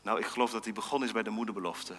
Nou, 0.01 0.19
ik 0.19 0.25
geloof 0.25 0.51
dat 0.51 0.63
hij 0.63 0.73
begonnen 0.73 1.07
is 1.07 1.13
bij 1.13 1.23
de 1.23 1.29
moederbelofte. 1.29 1.95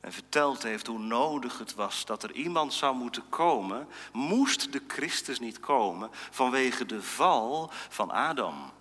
En 0.00 0.12
verteld 0.12 0.62
heeft 0.62 0.86
hoe 0.86 0.98
nodig 0.98 1.58
het 1.58 1.74
was 1.74 2.04
dat 2.04 2.22
er 2.22 2.32
iemand 2.32 2.72
zou 2.72 2.96
moeten 2.96 3.28
komen. 3.28 3.88
Moest 4.12 4.72
de 4.72 4.82
Christus 4.86 5.40
niet 5.40 5.60
komen 5.60 6.10
vanwege 6.12 6.86
de 6.86 7.02
val 7.02 7.70
van 7.72 8.10
Adam 8.10 8.72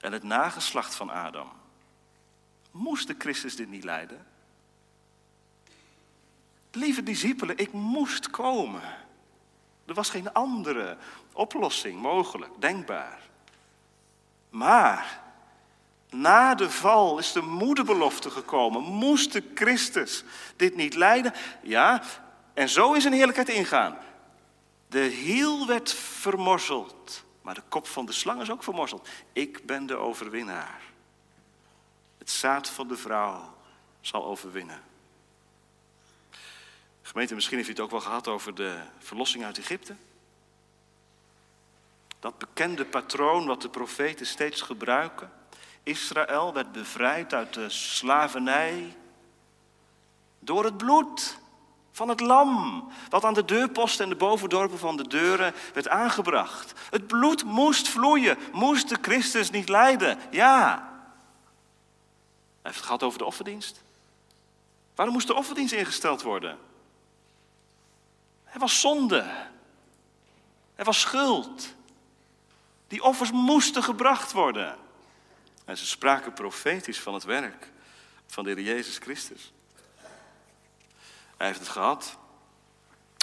en 0.00 0.12
het 0.12 0.22
nageslacht 0.22 0.94
van 0.94 1.10
Adam. 1.10 1.50
Moest 2.70 3.06
de 3.06 3.14
Christus 3.18 3.56
dit 3.56 3.68
niet 3.68 3.84
leiden? 3.84 4.26
Lieve 6.70 7.02
discipelen, 7.02 7.58
ik 7.58 7.72
moest 7.72 8.30
komen. 8.30 8.82
Er 9.86 9.94
was 9.94 10.10
geen 10.10 10.32
andere 10.32 10.96
oplossing 11.32 12.00
mogelijk, 12.00 12.52
denkbaar. 12.58 13.20
Maar 14.50 15.22
na 16.10 16.54
de 16.54 16.70
val 16.70 17.18
is 17.18 17.32
de 17.32 17.42
moederbelofte 17.42 18.30
gekomen. 18.30 18.82
Moest 18.82 19.32
de 19.32 19.50
Christus 19.54 20.24
dit 20.56 20.76
niet 20.76 20.94
leiden? 20.94 21.32
Ja, 21.62 22.02
en 22.54 22.68
zo 22.68 22.92
is 22.92 23.04
een 23.04 23.12
heerlijkheid 23.12 23.48
ingaan. 23.48 23.96
De 24.86 25.00
hiel 25.00 25.66
werd 25.66 25.92
vermorzeld. 25.92 27.24
Maar 27.42 27.54
de 27.54 27.62
kop 27.68 27.86
van 27.86 28.06
de 28.06 28.12
slang 28.12 28.40
is 28.40 28.50
ook 28.50 28.62
vermorzeld. 28.62 29.08
Ik 29.32 29.66
ben 29.66 29.86
de 29.86 29.96
overwinnaar. 29.96 30.80
Het 32.18 32.30
zaad 32.30 32.68
van 32.68 32.88
de 32.88 32.96
vrouw 32.96 33.54
zal 34.00 34.24
overwinnen. 34.24 34.82
Gemeente, 37.06 37.34
misschien 37.34 37.56
heeft 37.56 37.68
u 37.68 37.72
het 37.72 37.80
ook 37.80 37.90
wel 37.90 38.00
gehad 38.00 38.28
over 38.28 38.54
de 38.54 38.76
verlossing 38.98 39.44
uit 39.44 39.58
Egypte. 39.58 39.96
Dat 42.20 42.38
bekende 42.38 42.84
patroon 42.84 43.46
wat 43.46 43.62
de 43.62 43.68
profeten 43.68 44.26
steeds 44.26 44.60
gebruiken. 44.60 45.32
Israël 45.82 46.52
werd 46.52 46.72
bevrijd 46.72 47.34
uit 47.34 47.54
de 47.54 47.70
slavernij 47.70 48.96
door 50.38 50.64
het 50.64 50.76
bloed 50.76 51.38
van 51.92 52.08
het 52.08 52.20
lam, 52.20 52.88
wat 53.08 53.24
aan 53.24 53.34
de 53.34 53.44
deurposten 53.44 54.04
en 54.04 54.10
de 54.10 54.16
bovendorpen 54.16 54.78
van 54.78 54.96
de 54.96 55.08
deuren 55.08 55.54
werd 55.74 55.88
aangebracht. 55.88 56.72
Het 56.90 57.06
bloed 57.06 57.44
moest 57.44 57.88
vloeien, 57.88 58.38
moest 58.52 58.88
de 58.88 58.98
Christus 59.00 59.50
niet 59.50 59.68
lijden. 59.68 60.18
Ja. 60.30 60.92
Hij 62.62 62.72
heeft 62.72 62.76
het 62.76 62.84
gehad 62.84 63.02
over 63.02 63.18
de 63.18 63.24
offerdienst. 63.24 63.82
Waarom 64.94 65.14
moest 65.14 65.26
de 65.26 65.34
offerdienst 65.34 65.72
ingesteld 65.72 66.22
worden? 66.22 66.58
Er 68.54 68.60
was 68.60 68.80
zonde. 68.80 69.24
Er 70.74 70.84
was 70.84 71.00
schuld. 71.00 71.74
Die 72.88 73.02
offers 73.02 73.30
moesten 73.30 73.82
gebracht 73.82 74.32
worden. 74.32 74.76
En 75.64 75.76
ze 75.76 75.86
spraken 75.86 76.32
profetisch 76.32 77.00
van 77.00 77.14
het 77.14 77.24
werk 77.24 77.70
van 78.26 78.44
de 78.44 78.50
Heer 78.50 78.60
Jezus 78.60 78.98
Christus. 78.98 79.52
Hij 81.36 81.46
heeft 81.46 81.58
het 81.58 81.68
gehad 81.68 82.16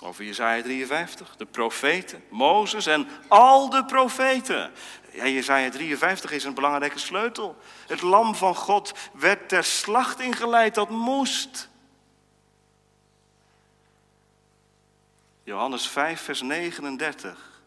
over 0.03 0.23
Jezaja 0.23 0.61
53, 0.61 1.35
de 1.35 1.45
profeten, 1.45 2.23
Mozes 2.29 2.85
en 2.85 3.07
al 3.27 3.69
de 3.69 3.85
profeten. 3.85 4.71
Ja, 5.11 5.27
Jezaja 5.27 5.69
53 5.69 6.31
is 6.31 6.43
een 6.43 6.53
belangrijke 6.53 6.99
sleutel. 6.99 7.57
Het 7.87 8.01
lam 8.01 8.35
van 8.35 8.55
God 8.55 8.91
werd 9.13 9.49
ter 9.49 9.63
slacht 9.63 10.19
ingeleid, 10.19 10.75
dat 10.75 10.89
moest. 10.89 11.69
Johannes 15.51 15.87
5, 15.87 16.21
vers 16.21 16.41
39. 16.41 17.61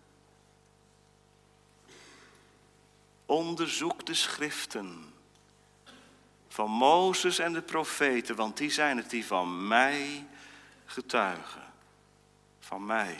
Onderzoek 3.27 4.07
de 4.07 4.15
schriften 4.15 5.13
van 6.49 6.71
Mozes 6.71 7.39
en 7.39 7.53
de 7.53 7.63
profeten, 7.63 8.37
want 8.37 8.57
die 8.57 8.71
zijn 8.71 8.97
het 8.97 9.11
die 9.11 9.27
van 9.27 9.69
mij 9.69 10.27
getuigen 10.85 11.63
van 12.61 12.87
mij. 12.87 13.17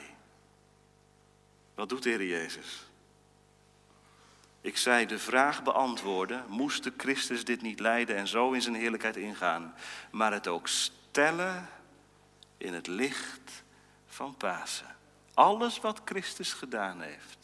Wat 1.75 1.89
doet 1.89 2.03
de 2.03 2.09
Heer 2.09 2.27
Jezus? 2.27 2.87
Ik 4.61 4.77
zei 4.77 5.07
de 5.07 5.19
vraag 5.19 5.63
beantwoorden, 5.63 6.45
moest 6.49 6.85
de 6.85 6.93
Christus 6.97 7.45
dit 7.45 7.63
niet 7.63 7.81
leiden 7.81 8.17
en 8.17 8.29
zo 8.29 8.53
in 8.53 8.63
zijn 8.63 8.75
heerlijkheid 8.75 9.17
ingaan, 9.17 9.75
maar 10.11 10.33
het 10.33 10.47
ook 10.49 10.69
stellen 10.69 11.69
in 12.57 12.75
het 12.75 12.87
licht 12.87 13.64
van 14.15 14.37
Pasen. 14.37 14.97
Alles 15.35 15.81
wat 15.81 16.01
Christus 16.05 16.53
gedaan 16.53 17.01
heeft, 17.01 17.39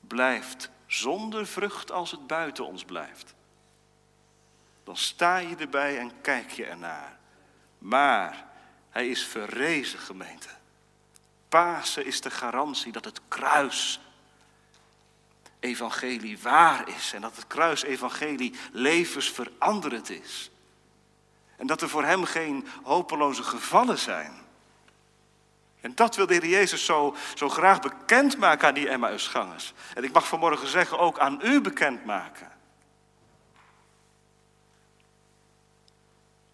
blijft 0.00 0.70
zonder 0.86 1.46
vrucht 1.46 1.92
als 1.92 2.10
het 2.10 2.26
buiten 2.26 2.66
ons 2.66 2.84
blijft. 2.84 3.34
Dan 4.84 4.96
sta 4.96 5.36
je 5.36 5.56
erbij 5.56 5.98
en 5.98 6.20
kijk 6.20 6.50
je 6.50 6.66
ernaar. 6.66 7.18
Maar 7.78 8.46
hij 8.90 9.08
is 9.08 9.24
verrezen, 9.24 9.98
gemeente. 9.98 10.48
Pasen 11.48 12.04
is 12.06 12.20
de 12.20 12.30
garantie 12.30 12.92
dat 12.92 13.04
het 13.04 13.20
kruis 13.28 14.00
evangelie 15.60 16.38
waar 16.38 16.88
is 16.88 17.12
en 17.12 17.20
dat 17.20 17.36
het 17.36 17.46
kruis 17.46 17.82
evangelie 17.82 18.54
levensveranderend 18.72 20.10
is. 20.10 20.50
En 21.56 21.66
dat 21.66 21.82
er 21.82 21.88
voor 21.88 22.04
hem 22.04 22.24
geen 22.24 22.68
hopeloze 22.82 23.42
gevallen 23.42 23.98
zijn. 23.98 24.45
En 25.86 25.94
dat 25.94 26.16
wil 26.16 26.26
de 26.26 26.34
Heer 26.34 26.46
Jezus 26.46 26.84
zo, 26.84 27.16
zo 27.34 27.48
graag 27.48 27.80
bekendmaken 27.80 28.68
aan 28.68 28.74
die 28.74 28.88
Emmausgangers. 28.88 29.72
En 29.94 30.04
ik 30.04 30.12
mag 30.12 30.28
vanmorgen 30.28 30.68
zeggen 30.68 30.98
ook 30.98 31.18
aan 31.18 31.40
u 31.42 31.60
bekendmaken. 31.60 32.52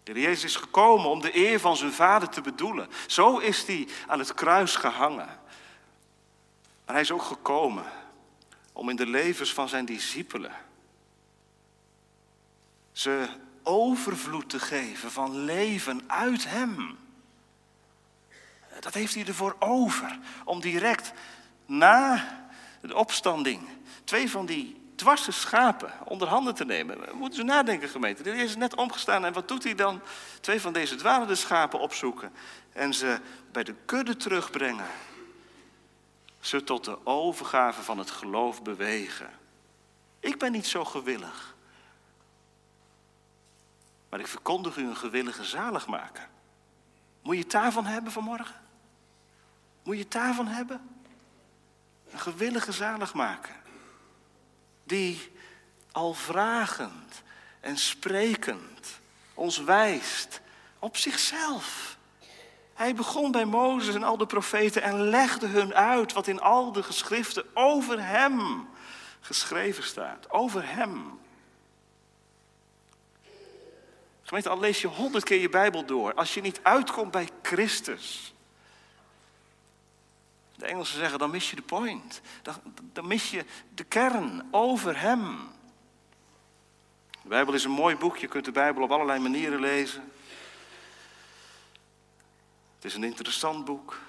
De 0.03 0.11
Heer 0.11 0.21
Jezus 0.21 0.43
is 0.43 0.55
gekomen 0.55 1.09
om 1.09 1.21
de 1.21 1.37
eer 1.37 1.59
van 1.59 1.77
zijn 1.77 1.91
vader 1.91 2.29
te 2.29 2.41
bedoelen. 2.41 2.89
Zo 3.07 3.37
is 3.37 3.65
hij 3.65 3.87
aan 4.07 4.19
het 4.19 4.33
kruis 4.33 4.75
gehangen. 4.75 5.39
Maar 6.85 6.95
hij 6.95 7.01
is 7.01 7.11
ook 7.11 7.23
gekomen 7.23 7.85
om 8.73 8.89
in 8.89 8.95
de 8.95 9.07
levens 9.07 9.53
van 9.53 9.69
zijn 9.69 9.85
discipelen 9.85 10.55
ze 12.91 13.27
overvloed 13.63 14.49
te 14.49 14.59
geven 14.59 15.11
van 15.11 15.43
leven 15.43 16.01
uit 16.07 16.49
hem. 16.49 16.97
Dat 18.79 18.93
heeft 18.93 19.13
hij 19.13 19.25
ervoor 19.25 19.55
over 19.59 20.19
om 20.45 20.61
direct 20.61 21.11
na 21.65 22.27
de 22.81 22.95
opstanding 22.95 23.67
twee 24.03 24.29
van 24.29 24.45
die 24.45 24.81
dwarse 24.95 25.31
schapen 25.31 25.93
onder 26.05 26.27
handen 26.27 26.55
te 26.55 26.65
nemen. 26.65 26.97
Moeten 27.13 27.39
ze 27.39 27.45
nadenken, 27.45 27.89
gemeente. 27.89 28.23
Er 28.23 28.35
is 28.35 28.55
net 28.55 28.75
omgestaan 28.75 29.25
en 29.25 29.33
wat 29.33 29.47
doet 29.47 29.63
hij 29.63 29.75
dan? 29.75 30.01
Twee 30.41 30.61
van 30.61 30.73
deze 30.73 30.95
dwalende 30.95 31.35
schapen 31.35 31.79
opzoeken 31.79 32.31
en 32.73 32.93
ze 32.93 33.19
bij 33.51 33.63
de 33.63 33.75
kudde 33.85 34.15
terugbrengen. 34.15 34.87
Ze 36.39 36.63
tot 36.63 36.83
de 36.83 37.05
overgave 37.05 37.81
van 37.81 37.97
het 37.97 38.11
geloof 38.11 38.61
bewegen. 38.61 39.29
Ik 40.19 40.39
ben 40.39 40.51
niet 40.51 40.67
zo 40.67 40.85
gewillig. 40.85 41.55
Maar 44.09 44.19
ik 44.19 44.27
verkondig 44.27 44.77
u 44.77 44.87
een 44.87 44.95
gewillige 44.95 45.43
zaligmaker. 45.43 46.27
Moet 47.21 47.35
je 47.35 47.41
het 47.41 47.51
daarvan 47.51 47.85
hebben 47.85 48.11
vanmorgen? 48.11 48.62
Moet 49.83 49.95
je 49.95 50.01
het 50.01 50.11
daarvan 50.11 50.47
hebben? 50.47 50.89
Een 52.11 52.19
gewillige 52.19 52.71
zaligmaker 52.71 53.55
die 54.83 55.31
al 55.91 56.13
vragend 56.13 57.21
en 57.59 57.77
sprekend 57.77 58.99
ons 59.33 59.57
wijst 59.57 60.41
op 60.79 60.97
zichzelf. 60.97 61.97
Hij 62.73 62.95
begon 62.95 63.31
bij 63.31 63.45
Mozes 63.45 63.95
en 63.95 64.03
al 64.03 64.17
de 64.17 64.25
profeten 64.25 64.81
en 64.81 65.01
legde 65.01 65.47
hun 65.47 65.73
uit 65.73 66.13
wat 66.13 66.27
in 66.27 66.41
al 66.41 66.71
de 66.71 66.83
geschriften 66.83 67.45
over 67.53 68.05
hem 68.05 68.67
geschreven 69.19 69.83
staat. 69.83 70.29
Over 70.29 70.75
hem. 70.75 71.19
Gemeente, 74.23 74.49
al 74.49 74.59
lees 74.59 74.81
je 74.81 74.87
honderd 74.87 75.23
keer 75.23 75.39
je 75.39 75.49
Bijbel 75.49 75.85
door. 75.85 76.13
Als 76.13 76.33
je 76.33 76.41
niet 76.41 76.59
uitkomt 76.63 77.11
bij 77.11 77.29
Christus. 77.41 78.32
De 80.63 80.69
Engelsen 80.69 80.99
zeggen, 80.99 81.19
dan 81.19 81.29
mis 81.29 81.49
je 81.49 81.55
de 81.55 81.61
point. 81.61 82.21
Dan, 82.41 82.55
dan 82.93 83.07
mis 83.07 83.31
je 83.31 83.45
de 83.73 83.83
kern 83.83 84.47
over 84.51 84.99
Hem. 84.99 85.49
De 87.21 87.27
Bijbel 87.27 87.53
is 87.53 87.63
een 87.63 87.71
mooi 87.71 87.95
boek. 87.95 88.17
Je 88.17 88.27
kunt 88.27 88.45
de 88.45 88.51
Bijbel 88.51 88.83
op 88.83 88.91
allerlei 88.91 89.19
manieren 89.19 89.59
lezen. 89.59 90.11
Het 92.75 92.85
is 92.85 92.93
een 92.93 93.03
interessant 93.03 93.65
boek. 93.65 93.99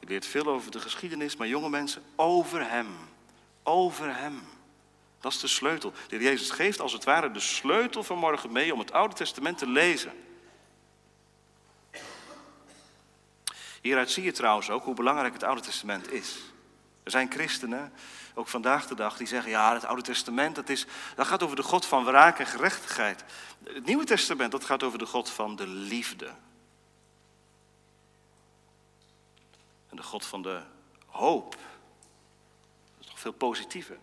Je 0.00 0.06
leert 0.06 0.26
veel 0.26 0.46
over 0.46 0.70
de 0.70 0.80
geschiedenis, 0.80 1.36
maar 1.36 1.48
jonge 1.48 1.68
mensen, 1.68 2.02
over 2.16 2.70
Hem. 2.70 2.88
Over 3.62 4.16
Hem. 4.16 4.42
Dat 5.20 5.32
is 5.32 5.40
de 5.40 5.48
sleutel. 5.48 5.92
De 6.08 6.18
Jezus 6.18 6.50
geeft 6.50 6.80
als 6.80 6.92
het 6.92 7.04
ware 7.04 7.30
de 7.30 7.40
sleutel 7.40 8.02
van 8.02 8.18
morgen 8.18 8.52
mee 8.52 8.72
om 8.72 8.78
het 8.78 8.92
Oude 8.92 9.14
Testament 9.14 9.58
te 9.58 9.68
lezen. 9.68 10.12
Hieruit 13.80 14.10
zie 14.10 14.24
je 14.24 14.32
trouwens 14.32 14.70
ook 14.70 14.84
hoe 14.84 14.94
belangrijk 14.94 15.32
het 15.32 15.42
Oude 15.42 15.60
Testament 15.60 16.12
is. 16.12 16.38
Er 17.02 17.10
zijn 17.10 17.30
christenen, 17.30 17.92
ook 18.34 18.48
vandaag 18.48 18.86
de 18.86 18.94
dag, 18.94 19.16
die 19.16 19.26
zeggen: 19.26 19.50
ja, 19.50 19.74
het 19.74 19.84
Oude 19.84 20.02
Testament 20.02 20.54
dat, 20.54 20.68
is, 20.68 20.86
dat 21.14 21.26
gaat 21.26 21.42
over 21.42 21.56
de 21.56 21.62
God 21.62 21.86
van 21.86 22.04
wraak 22.04 22.38
en 22.38 22.46
gerechtigheid. 22.46 23.24
Het 23.64 23.86
Nieuwe 23.86 24.04
Testament 24.04 24.52
dat 24.52 24.64
gaat 24.64 24.82
over 24.82 24.98
de 24.98 25.06
God 25.06 25.30
van 25.30 25.56
de 25.56 25.66
liefde. 25.66 26.30
En 29.88 29.96
de 29.96 30.02
God 30.02 30.26
van 30.26 30.42
de 30.42 30.62
hoop. 31.06 31.50
Dat 31.50 33.00
is 33.00 33.06
toch 33.06 33.20
veel 33.20 33.32
positiever. 33.32 33.98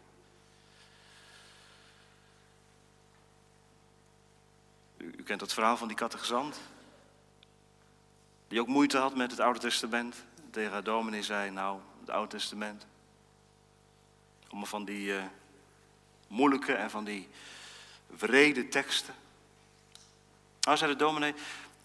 U, 4.97 5.23
kent 5.23 5.41
het 5.41 5.53
verhaal 5.53 5.77
van 5.77 5.87
die 5.87 5.97
kattegezant. 5.97 6.59
Die 8.47 8.61
ook 8.61 8.67
moeite 8.67 8.97
had 8.97 9.15
met 9.15 9.31
het 9.31 9.39
Oude 9.39 9.59
Testament. 9.59 10.15
Tegen 10.51 10.71
haar 10.71 10.83
dominee 10.83 11.23
zei, 11.23 11.51
nou, 11.51 11.79
het 11.99 12.09
Oude 12.09 12.29
Testament. 12.29 12.85
Allemaal 14.47 14.65
van 14.65 14.85
die 14.85 15.07
uh, 15.07 15.23
moeilijke 16.27 16.73
en 16.73 16.89
van 16.89 17.03
die 17.03 17.29
vrede 18.15 18.67
teksten. 18.67 19.13
Nou, 20.61 20.77
zei 20.77 20.91
de 20.91 20.97
dominee, 20.97 21.33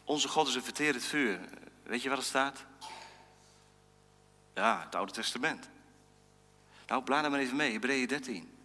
onze 0.05 0.29
God 0.29 0.49
is 0.49 0.55
een 0.55 0.63
verterend 0.63 1.05
vuur. 1.05 1.41
Weet 1.83 2.03
je 2.03 2.09
wat 2.09 2.19
er 2.19 2.25
staat? 2.25 2.65
Ja, 4.55 4.83
het 4.85 4.95
Oude 4.95 5.13
Testament. 5.13 5.69
Nou, 6.87 7.03
blaad 7.03 7.31
maar 7.31 7.41
even 7.41 7.57
mee, 7.57 7.73
Hebreeën 7.73 8.09
13. 8.09 8.57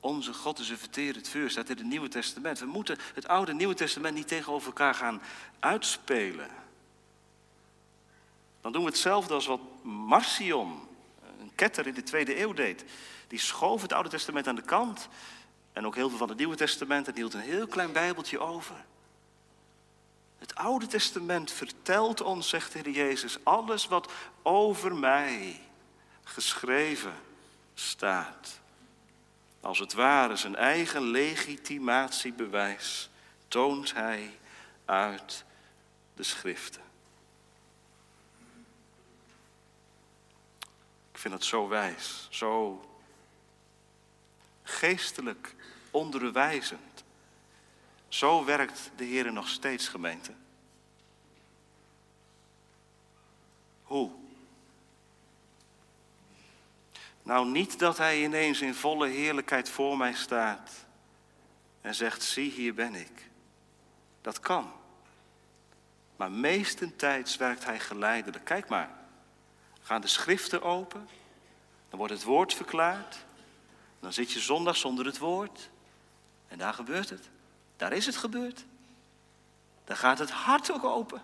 Onze 0.00 0.32
God 0.32 0.58
is 0.58 0.68
een 0.68 0.78
verterend 0.78 1.28
vuur, 1.28 1.50
staat 1.50 1.68
in 1.68 1.76
het 1.76 1.86
Nieuwe 1.86 2.08
Testament. 2.08 2.58
We 2.58 2.66
moeten 2.66 2.98
het 3.14 3.28
Oude 3.28 3.50
en 3.50 3.56
Nieuwe 3.56 3.74
Testament 3.74 4.14
niet 4.14 4.28
tegenover 4.28 4.66
elkaar 4.66 4.94
gaan 4.94 5.22
uitspelen. 5.60 6.50
Dan 8.66 8.74
doen 8.74 8.84
we 8.84 8.90
hetzelfde 8.90 9.34
als 9.34 9.46
wat 9.46 9.60
Marcion, 9.82 10.88
een 11.40 11.52
ketter 11.54 11.86
in 11.86 11.94
de 11.94 12.02
tweede 12.02 12.40
eeuw, 12.40 12.52
deed. 12.52 12.84
Die 13.28 13.38
schoof 13.38 13.82
het 13.82 13.92
Oude 13.92 14.08
Testament 14.08 14.46
aan 14.46 14.56
de 14.56 14.62
kant. 14.62 15.08
En 15.72 15.86
ook 15.86 15.94
heel 15.94 16.08
veel 16.08 16.18
van 16.18 16.28
het 16.28 16.38
Nieuwe 16.38 16.56
Testament. 16.56 17.08
En 17.08 17.14
hield 17.14 17.34
een 17.34 17.40
heel 17.40 17.66
klein 17.66 17.92
Bijbeltje 17.92 18.38
over. 18.38 18.74
Het 20.38 20.54
Oude 20.54 20.86
Testament 20.86 21.52
vertelt 21.52 22.20
ons, 22.20 22.48
zegt 22.48 22.72
de 22.72 22.78
Heer 22.78 22.92
Jezus, 22.92 23.38
alles 23.42 23.86
wat 23.86 24.12
over 24.42 24.94
mij 24.94 25.60
geschreven 26.24 27.14
staat. 27.74 28.60
Als 29.60 29.78
het 29.78 29.92
ware 29.92 30.36
zijn 30.36 30.56
eigen 30.56 31.02
legitimatiebewijs 31.02 33.10
toont 33.48 33.94
hij 33.94 34.38
uit 34.84 35.44
de 36.14 36.22
schriften. 36.22 36.84
Ik 41.16 41.22
vind 41.22 41.34
het 41.34 41.44
zo 41.44 41.68
wijs, 41.68 42.26
zo 42.30 42.84
geestelijk 44.62 45.54
onderwijzend. 45.90 47.04
Zo 48.08 48.44
werkt 48.44 48.90
de 48.96 49.04
Heer 49.04 49.32
nog 49.32 49.48
steeds, 49.48 49.88
gemeente. 49.88 50.32
Hoe? 53.82 54.10
Nou, 57.22 57.46
niet 57.48 57.78
dat 57.78 57.98
hij 57.98 58.22
ineens 58.22 58.60
in 58.60 58.74
volle 58.74 59.08
heerlijkheid 59.08 59.68
voor 59.68 59.96
mij 59.96 60.14
staat 60.14 60.70
en 61.80 61.94
zegt, 61.94 62.22
zie 62.22 62.50
hier 62.50 62.74
ben 62.74 62.94
ik. 62.94 63.28
Dat 64.20 64.40
kan. 64.40 64.72
Maar 66.16 66.30
meestentijds 66.30 67.36
werkt 67.36 67.64
hij 67.64 67.80
geleidelijk. 67.80 68.44
Kijk 68.44 68.68
maar, 68.68 68.95
gaan 69.86 70.00
de 70.00 70.06
schriften 70.06 70.62
open, 70.62 71.08
dan 71.88 71.98
wordt 71.98 72.12
het 72.12 72.22
woord 72.22 72.54
verklaard, 72.54 73.16
dan 74.00 74.12
zit 74.12 74.32
je 74.32 74.40
zondag 74.40 74.76
zonder 74.76 75.06
het 75.06 75.18
woord 75.18 75.68
en 76.48 76.58
daar 76.58 76.74
gebeurt 76.74 77.10
het. 77.10 77.28
Daar 77.76 77.92
is 77.92 78.06
het 78.06 78.16
gebeurd. 78.16 78.64
Daar 79.84 79.96
gaat 79.96 80.18
het 80.18 80.30
hart 80.30 80.72
ook 80.72 80.84
open. 80.84 81.22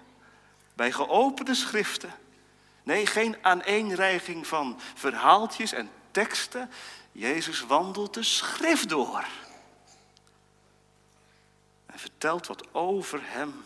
Bij 0.75 0.93
geopende 0.93 1.55
schriften. 1.55 2.15
Nee, 2.83 3.07
geen 3.07 3.37
aaneenreiging 3.41 4.47
van 4.47 4.81
verhaaltjes 4.95 5.73
en 5.73 5.91
teksten. 6.11 6.71
Jezus 7.13 7.61
wandelt 7.61 8.15
de 8.15 8.23
schrift 8.23 8.89
door. 8.89 9.27
En 11.87 11.99
vertelt 11.99 12.47
wat 12.47 12.75
over 12.75 13.21
hem 13.23 13.65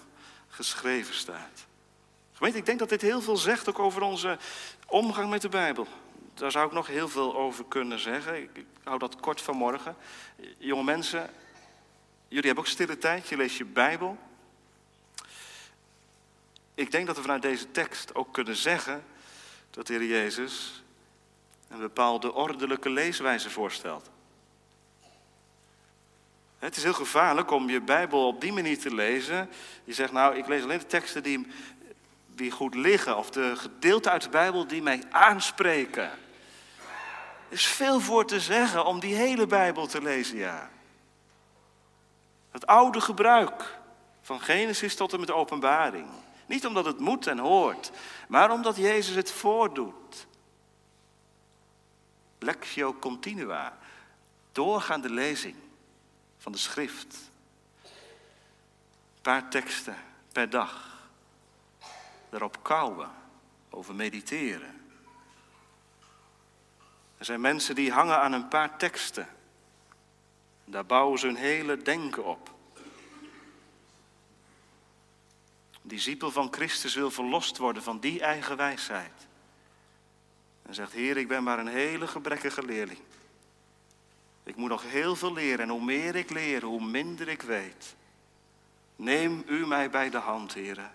geschreven 0.48 1.14
staat. 1.14 1.66
Gemeente, 2.36 2.58
ik 2.58 2.66
denk 2.66 2.78
dat 2.78 2.88
dit 2.88 3.02
heel 3.02 3.22
veel 3.22 3.36
zegt 3.36 3.68
ook 3.68 3.78
over 3.78 4.02
onze 4.02 4.38
omgang 4.86 5.30
met 5.30 5.42
de 5.42 5.48
Bijbel. 5.48 5.86
Daar 6.34 6.50
zou 6.50 6.66
ik 6.66 6.72
nog 6.72 6.86
heel 6.86 7.08
veel 7.08 7.36
over 7.36 7.64
kunnen 7.64 7.98
zeggen. 7.98 8.42
Ik, 8.42 8.64
hou 8.82 8.98
dat 8.98 9.20
kort 9.20 9.40
vanmorgen. 9.40 9.96
Jonge 10.58 10.84
mensen, 10.84 11.30
jullie 12.28 12.46
hebben 12.46 12.64
ook 12.64 12.70
stille 12.70 12.98
tijd. 12.98 13.28
Je 13.28 13.36
leest 13.36 13.56
je 13.56 13.64
Bijbel. 13.64 14.18
Ik 16.74 16.90
denk 16.90 17.06
dat 17.06 17.16
we 17.16 17.22
vanuit 17.22 17.42
deze 17.42 17.70
tekst 17.70 18.14
ook 18.14 18.32
kunnen 18.32 18.56
zeggen 18.56 19.04
dat 19.70 19.86
de 19.86 19.92
Heer 19.92 20.04
Jezus 20.04 20.84
een 21.68 21.78
bepaalde 21.78 22.32
ordelijke 22.32 22.90
leeswijze 22.90 23.50
voorstelt. 23.50 24.10
Het 26.58 26.76
is 26.76 26.82
heel 26.82 26.92
gevaarlijk 26.92 27.50
om 27.50 27.70
je 27.70 27.80
Bijbel 27.80 28.26
op 28.26 28.40
die 28.40 28.52
manier 28.52 28.78
te 28.78 28.94
lezen. 28.94 29.50
Je 29.84 29.92
zegt, 29.92 30.12
nou, 30.12 30.36
ik 30.36 30.46
lees 30.46 30.62
alleen 30.62 30.78
de 30.78 30.86
teksten 30.86 31.22
die, 31.22 31.46
die 32.36 32.50
goed 32.50 32.74
liggen, 32.74 33.16
of 33.16 33.30
de 33.30 33.56
gedeelten 33.56 34.12
uit 34.12 34.22
de 34.22 34.28
Bijbel 34.28 34.66
die 34.66 34.82
mij 34.82 35.02
aanspreken. 35.10 36.10
Er 37.48 37.52
is 37.52 37.66
veel 37.66 38.00
voor 38.00 38.26
te 38.26 38.40
zeggen 38.40 38.84
om 38.84 39.00
die 39.00 39.14
hele 39.14 39.46
Bijbel 39.46 39.86
te 39.86 40.02
lezen, 40.02 40.36
ja. 40.36 40.70
Het 42.50 42.66
oude 42.66 43.00
gebruik, 43.00 43.78
van 44.22 44.40
Genesis 44.40 44.94
tot 44.94 45.12
en 45.12 45.20
met 45.20 45.30
openbaring. 45.30 46.08
Niet 46.46 46.66
omdat 46.66 46.84
het 46.84 46.98
moet 46.98 47.26
en 47.26 47.38
hoort, 47.38 47.90
maar 48.28 48.50
omdat 48.50 48.76
Jezus 48.76 49.14
het 49.14 49.30
voordoet. 49.30 50.26
Lectio 52.38 52.94
continua, 52.94 53.78
doorgaande 54.52 55.10
lezing 55.10 55.54
van 56.38 56.52
de 56.52 56.58
schrift. 56.58 57.16
Een 57.84 59.22
paar 59.22 59.50
teksten 59.50 59.96
per 60.32 60.50
dag. 60.50 60.95
Erop 62.36 62.62
kouwen, 62.62 63.10
over 63.70 63.94
mediteren. 63.94 64.80
Er 67.18 67.24
zijn 67.24 67.40
mensen 67.40 67.74
die 67.74 67.92
hangen 67.92 68.18
aan 68.20 68.32
een 68.32 68.48
paar 68.48 68.78
teksten. 68.78 69.28
Daar 70.64 70.86
bouwen 70.86 71.18
ze 71.18 71.26
hun 71.26 71.36
hele 71.36 71.76
denken 71.76 72.24
op. 72.24 72.54
discipel 75.82 76.30
van 76.30 76.52
Christus 76.52 76.94
wil 76.94 77.10
verlost 77.10 77.56
worden 77.56 77.82
van 77.82 78.00
die 78.00 78.20
eigen 78.20 78.56
wijsheid. 78.56 79.26
En 80.62 80.74
zegt, 80.74 80.92
Heer, 80.92 81.16
ik 81.16 81.28
ben 81.28 81.42
maar 81.42 81.58
een 81.58 81.66
hele 81.66 82.06
gebrekkige 82.06 82.64
leerling. 82.64 82.98
Ik 84.42 84.56
moet 84.56 84.68
nog 84.68 84.82
heel 84.82 85.16
veel 85.16 85.32
leren 85.32 85.60
en 85.60 85.68
hoe 85.68 85.84
meer 85.84 86.14
ik 86.14 86.30
leer, 86.30 86.62
hoe 86.62 86.84
minder 86.84 87.28
ik 87.28 87.42
weet. 87.42 87.94
Neem 88.96 89.44
u 89.46 89.66
mij 89.66 89.90
bij 89.90 90.10
de 90.10 90.18
hand, 90.18 90.54
Heer. 90.54 90.90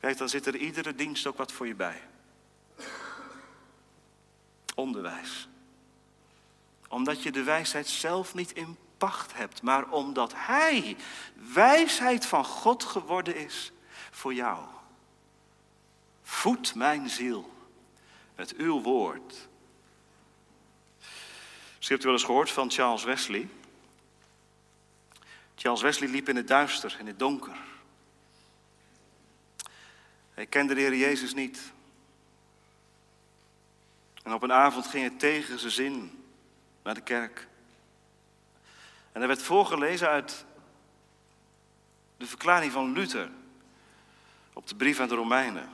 Kijk, 0.00 0.18
dan 0.18 0.28
zit 0.28 0.46
er 0.46 0.56
iedere 0.56 0.94
dienst 0.94 1.26
ook 1.26 1.36
wat 1.36 1.52
voor 1.52 1.66
je 1.66 1.74
bij. 1.74 2.02
Onderwijs. 4.74 5.48
Omdat 6.88 7.22
je 7.22 7.32
de 7.32 7.42
wijsheid 7.42 7.88
zelf 7.88 8.34
niet 8.34 8.52
in 8.52 8.76
pacht 8.98 9.34
hebt, 9.34 9.62
maar 9.62 9.90
omdat 9.90 10.32
Hij 10.36 10.96
wijsheid 11.52 12.26
van 12.26 12.44
God 12.44 12.84
geworden 12.84 13.36
is 13.36 13.72
voor 14.10 14.34
jou. 14.34 14.64
Voed 16.22 16.74
mijn 16.74 17.10
ziel 17.10 17.52
met 18.36 18.56
uw 18.56 18.82
woord. 18.82 19.48
Ze 21.78 21.92
hebt 21.92 22.02
u 22.02 22.04
wel 22.04 22.12
eens 22.12 22.24
gehoord 22.24 22.50
van 22.50 22.70
Charles 22.70 23.04
Wesley. 23.04 23.48
Charles 25.54 25.82
Wesley 25.82 26.08
liep 26.08 26.28
in 26.28 26.36
het 26.36 26.48
duister, 26.48 26.96
in 26.98 27.06
het 27.06 27.18
donker. 27.18 27.56
Hij 30.40 30.48
kende 30.48 30.74
de 30.74 30.80
Heer 30.80 30.96
Jezus 30.96 31.34
niet. 31.34 31.72
En 34.22 34.32
op 34.32 34.42
een 34.42 34.52
avond 34.52 34.86
ging 34.86 35.08
hij 35.08 35.18
tegen 35.18 35.58
zijn 35.58 35.72
zin 35.72 36.24
naar 36.82 36.94
de 36.94 37.00
kerk. 37.00 37.46
En 39.12 39.20
er 39.20 39.26
werd 39.26 39.42
voorgelezen 39.42 40.08
uit 40.08 40.44
de 42.16 42.26
verklaring 42.26 42.72
van 42.72 42.92
Luther 42.92 43.30
op 44.52 44.66
de 44.68 44.74
brief 44.74 45.00
aan 45.00 45.08
de 45.08 45.14
Romeinen. 45.14 45.68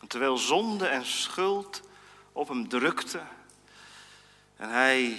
En 0.00 0.08
terwijl 0.08 0.36
zonde 0.36 0.86
en 0.86 1.06
schuld 1.06 1.80
op 2.32 2.48
hem 2.48 2.68
drukte 2.68 3.22
en 4.56 4.68
hij 4.68 5.18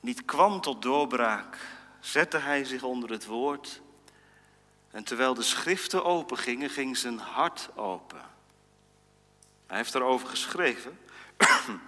niet 0.00 0.24
kwam 0.24 0.60
tot 0.60 0.82
doorbraak, 0.82 1.58
zette 2.00 2.36
hij 2.36 2.64
zich 2.64 2.82
onder 2.82 3.10
het 3.10 3.26
woord. 3.26 3.80
En 4.90 5.04
terwijl 5.04 5.34
de 5.34 5.42
schriften 5.42 6.04
open 6.04 6.38
gingen, 6.38 6.70
ging 6.70 6.96
zijn 6.96 7.18
hart 7.18 7.70
open. 7.76 8.20
Hij 9.66 9.76
heeft 9.76 9.92
daarover 9.92 10.28
geschreven. 10.28 10.98
en 11.36 11.80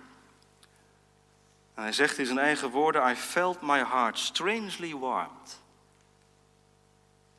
hij 1.83 1.93
zegt 1.93 2.19
in 2.19 2.27
zijn 2.27 2.39
eigen 2.39 2.71
woorden: 2.71 3.11
I 3.11 3.15
felt 3.15 3.61
my 3.61 3.79
heart 3.85 4.19
strangely 4.19 4.97
warmed. 4.97 5.61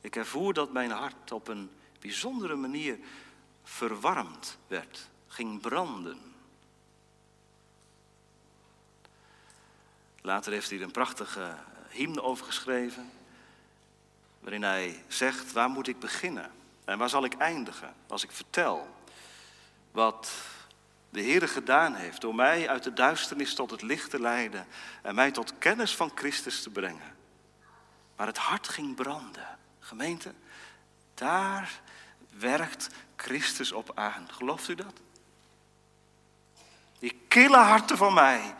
Ik 0.02 0.16
ervoer 0.16 0.54
dat 0.54 0.72
mijn 0.72 0.92
hart 0.92 1.32
op 1.32 1.48
een 1.48 1.72
bijzondere 2.00 2.56
manier 2.56 3.00
verwarmd 3.64 4.58
werd, 4.68 5.10
ging 5.28 5.62
branden. 5.62 6.34
Later 10.22 10.52
heeft 10.52 10.70
hij 10.70 10.78
er 10.78 10.84
een 10.84 10.92
prachtige 10.92 11.56
hymne 11.90 12.22
over 12.22 12.46
geschreven, 12.46 13.12
waarin 14.44 14.64
hij 14.64 15.04
zegt, 15.08 15.52
waar 15.52 15.70
moet 15.70 15.88
ik 15.88 16.00
beginnen 16.00 16.52
en 16.86 16.98
waar 16.98 17.10
zal 17.10 17.26
ik 17.26 17.34
eindigen 17.34 17.94
als 18.08 18.24
ik 18.24 18.32
vertel 18.32 18.88
wat 19.92 20.32
de 21.10 21.22
Heer 21.22 21.48
gedaan 21.48 21.96
heeft 21.96 22.22
door 22.22 22.36
mij 22.36 22.70
uit 22.70 22.84
de 22.84 22.94
duisternis 22.94 23.56
tot 23.56 23.72
het 23.72 23.82
licht 23.82 24.10
te 24.10 24.20
leiden 24.20 24.68
en 25.02 25.16
mij 25.16 25.32
tot 25.32 25.58
kennis 25.58 25.96
van 25.96 26.12
Christus 26.16 26.62
te 26.62 26.70
brengen. 26.70 27.16
Maar 28.16 28.28
het 28.28 28.38
hart 28.38 28.70
ging 28.70 28.96
branden. 28.96 29.58
Gemeente, 29.80 30.34
daar 31.14 31.82
werkt 32.30 32.90
Christus 33.16 33.72
op 33.72 33.92
aan. 33.96 34.28
Gelooft 34.32 34.68
u 34.68 34.76
dat? 34.76 34.94
Die 37.00 37.22
kille 37.28 37.58
harten 37.58 37.98
van 37.98 38.14
mij, 38.14 38.56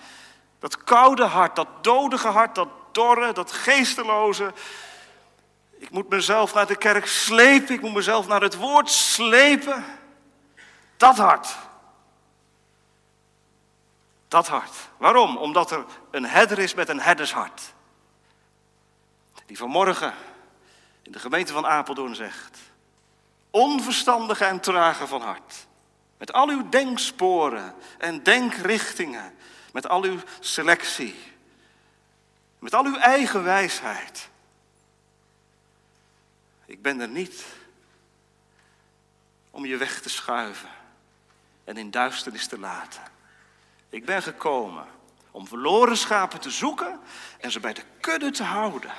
dat 0.60 0.84
koude 0.84 1.24
hart, 1.24 1.56
dat 1.56 1.84
dodige 1.84 2.28
hart, 2.28 2.56
dat 2.56 2.70
dorre, 2.92 3.34
dat 3.34 3.52
geesteloze. 3.52 4.54
Ik 5.84 5.90
moet 5.90 6.10
mezelf 6.10 6.54
naar 6.54 6.68
de 6.68 6.76
kerk 6.76 7.06
slepen, 7.06 7.76
ik 7.76 7.82
moet 7.82 7.94
mezelf 7.94 8.28
naar 8.28 8.42
het 8.42 8.56
woord 8.56 8.90
slepen. 8.90 9.86
Dat 10.98 11.18
hart. 11.18 11.56
Dat 14.28 14.48
hart. 14.48 14.76
Waarom? 14.98 15.38
Omdat 15.38 15.72
er 15.72 15.86
een 16.12 16.26
herder 16.26 16.60
is 16.60 16.74
met 16.74 16.90
een 16.90 17.00
herdershart. 17.00 17.74
Die 19.46 19.58
vanmorgen 19.58 20.14
in 21.02 21.12
de 21.12 21.20
gemeente 21.20 21.54
van 21.54 21.68
Apeldoorn 21.68 22.16
zegt: 22.16 22.58
Onverstandige 23.50 24.46
en 24.46 24.60
trage 24.60 25.08
van 25.08 25.22
hart. 25.22 25.68
Met 26.18 26.34
al 26.34 26.50
uw 26.50 26.70
denksporen 26.70 27.76
en 27.98 28.24
denkrichtingen 28.24 29.36
met 29.74 29.88
al 29.88 30.04
uw 30.04 30.20
selectie, 30.40 31.16
met 32.60 32.74
al 32.74 32.86
uw 32.86 32.98
eigen 32.98 33.44
wijsheid. 33.44 34.32
Ik 36.74 36.82
ben 36.82 37.00
er 37.00 37.08
niet 37.08 37.46
om 39.52 39.66
je 39.66 39.78
weg 39.78 40.02
te 40.02 40.10
schuiven 40.10 40.70
en 41.64 41.78
in 41.78 41.92
duisternis 41.92 42.48
te 42.48 42.60
laten. 42.60 43.02
Ik 43.90 44.06
ben 44.06 44.22
gekomen 44.22 44.88
om 45.32 45.48
verloren 45.48 45.98
schapen 45.98 46.40
te 46.40 46.52
zoeken 46.52 47.00
en 47.40 47.52
ze 47.52 47.60
bij 47.60 47.74
de 47.74 47.84
kudde 48.00 48.32
te 48.32 48.44
houden, 48.44 48.92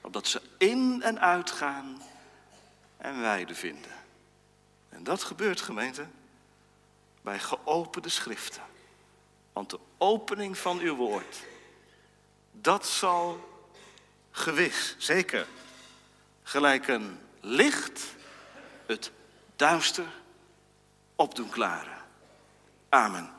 opdat 0.00 0.26
ze 0.26 0.42
in 0.58 1.02
en 1.02 1.20
uitgaan 1.20 2.02
en 2.96 3.20
weide 3.20 3.54
vinden. 3.54 3.92
En 4.88 5.04
dat 5.04 5.22
gebeurt, 5.22 5.60
gemeente, 5.60 6.06
bij 7.22 7.38
geopende 7.38 8.08
schriften. 8.08 8.62
Want 9.52 9.70
de 9.70 9.80
opening 9.98 10.58
van 10.58 10.78
uw 10.78 10.94
woord, 10.94 11.44
dat 12.52 12.86
zal 12.86 13.48
gewis, 14.30 14.94
zeker, 14.98 15.46
gelijk 16.44 16.88
een 16.88 17.18
licht 17.40 18.14
het 18.86 19.12
duister 19.56 20.06
opdoen 21.16 21.48
klaren. 21.48 21.98
Amen. 22.88 23.30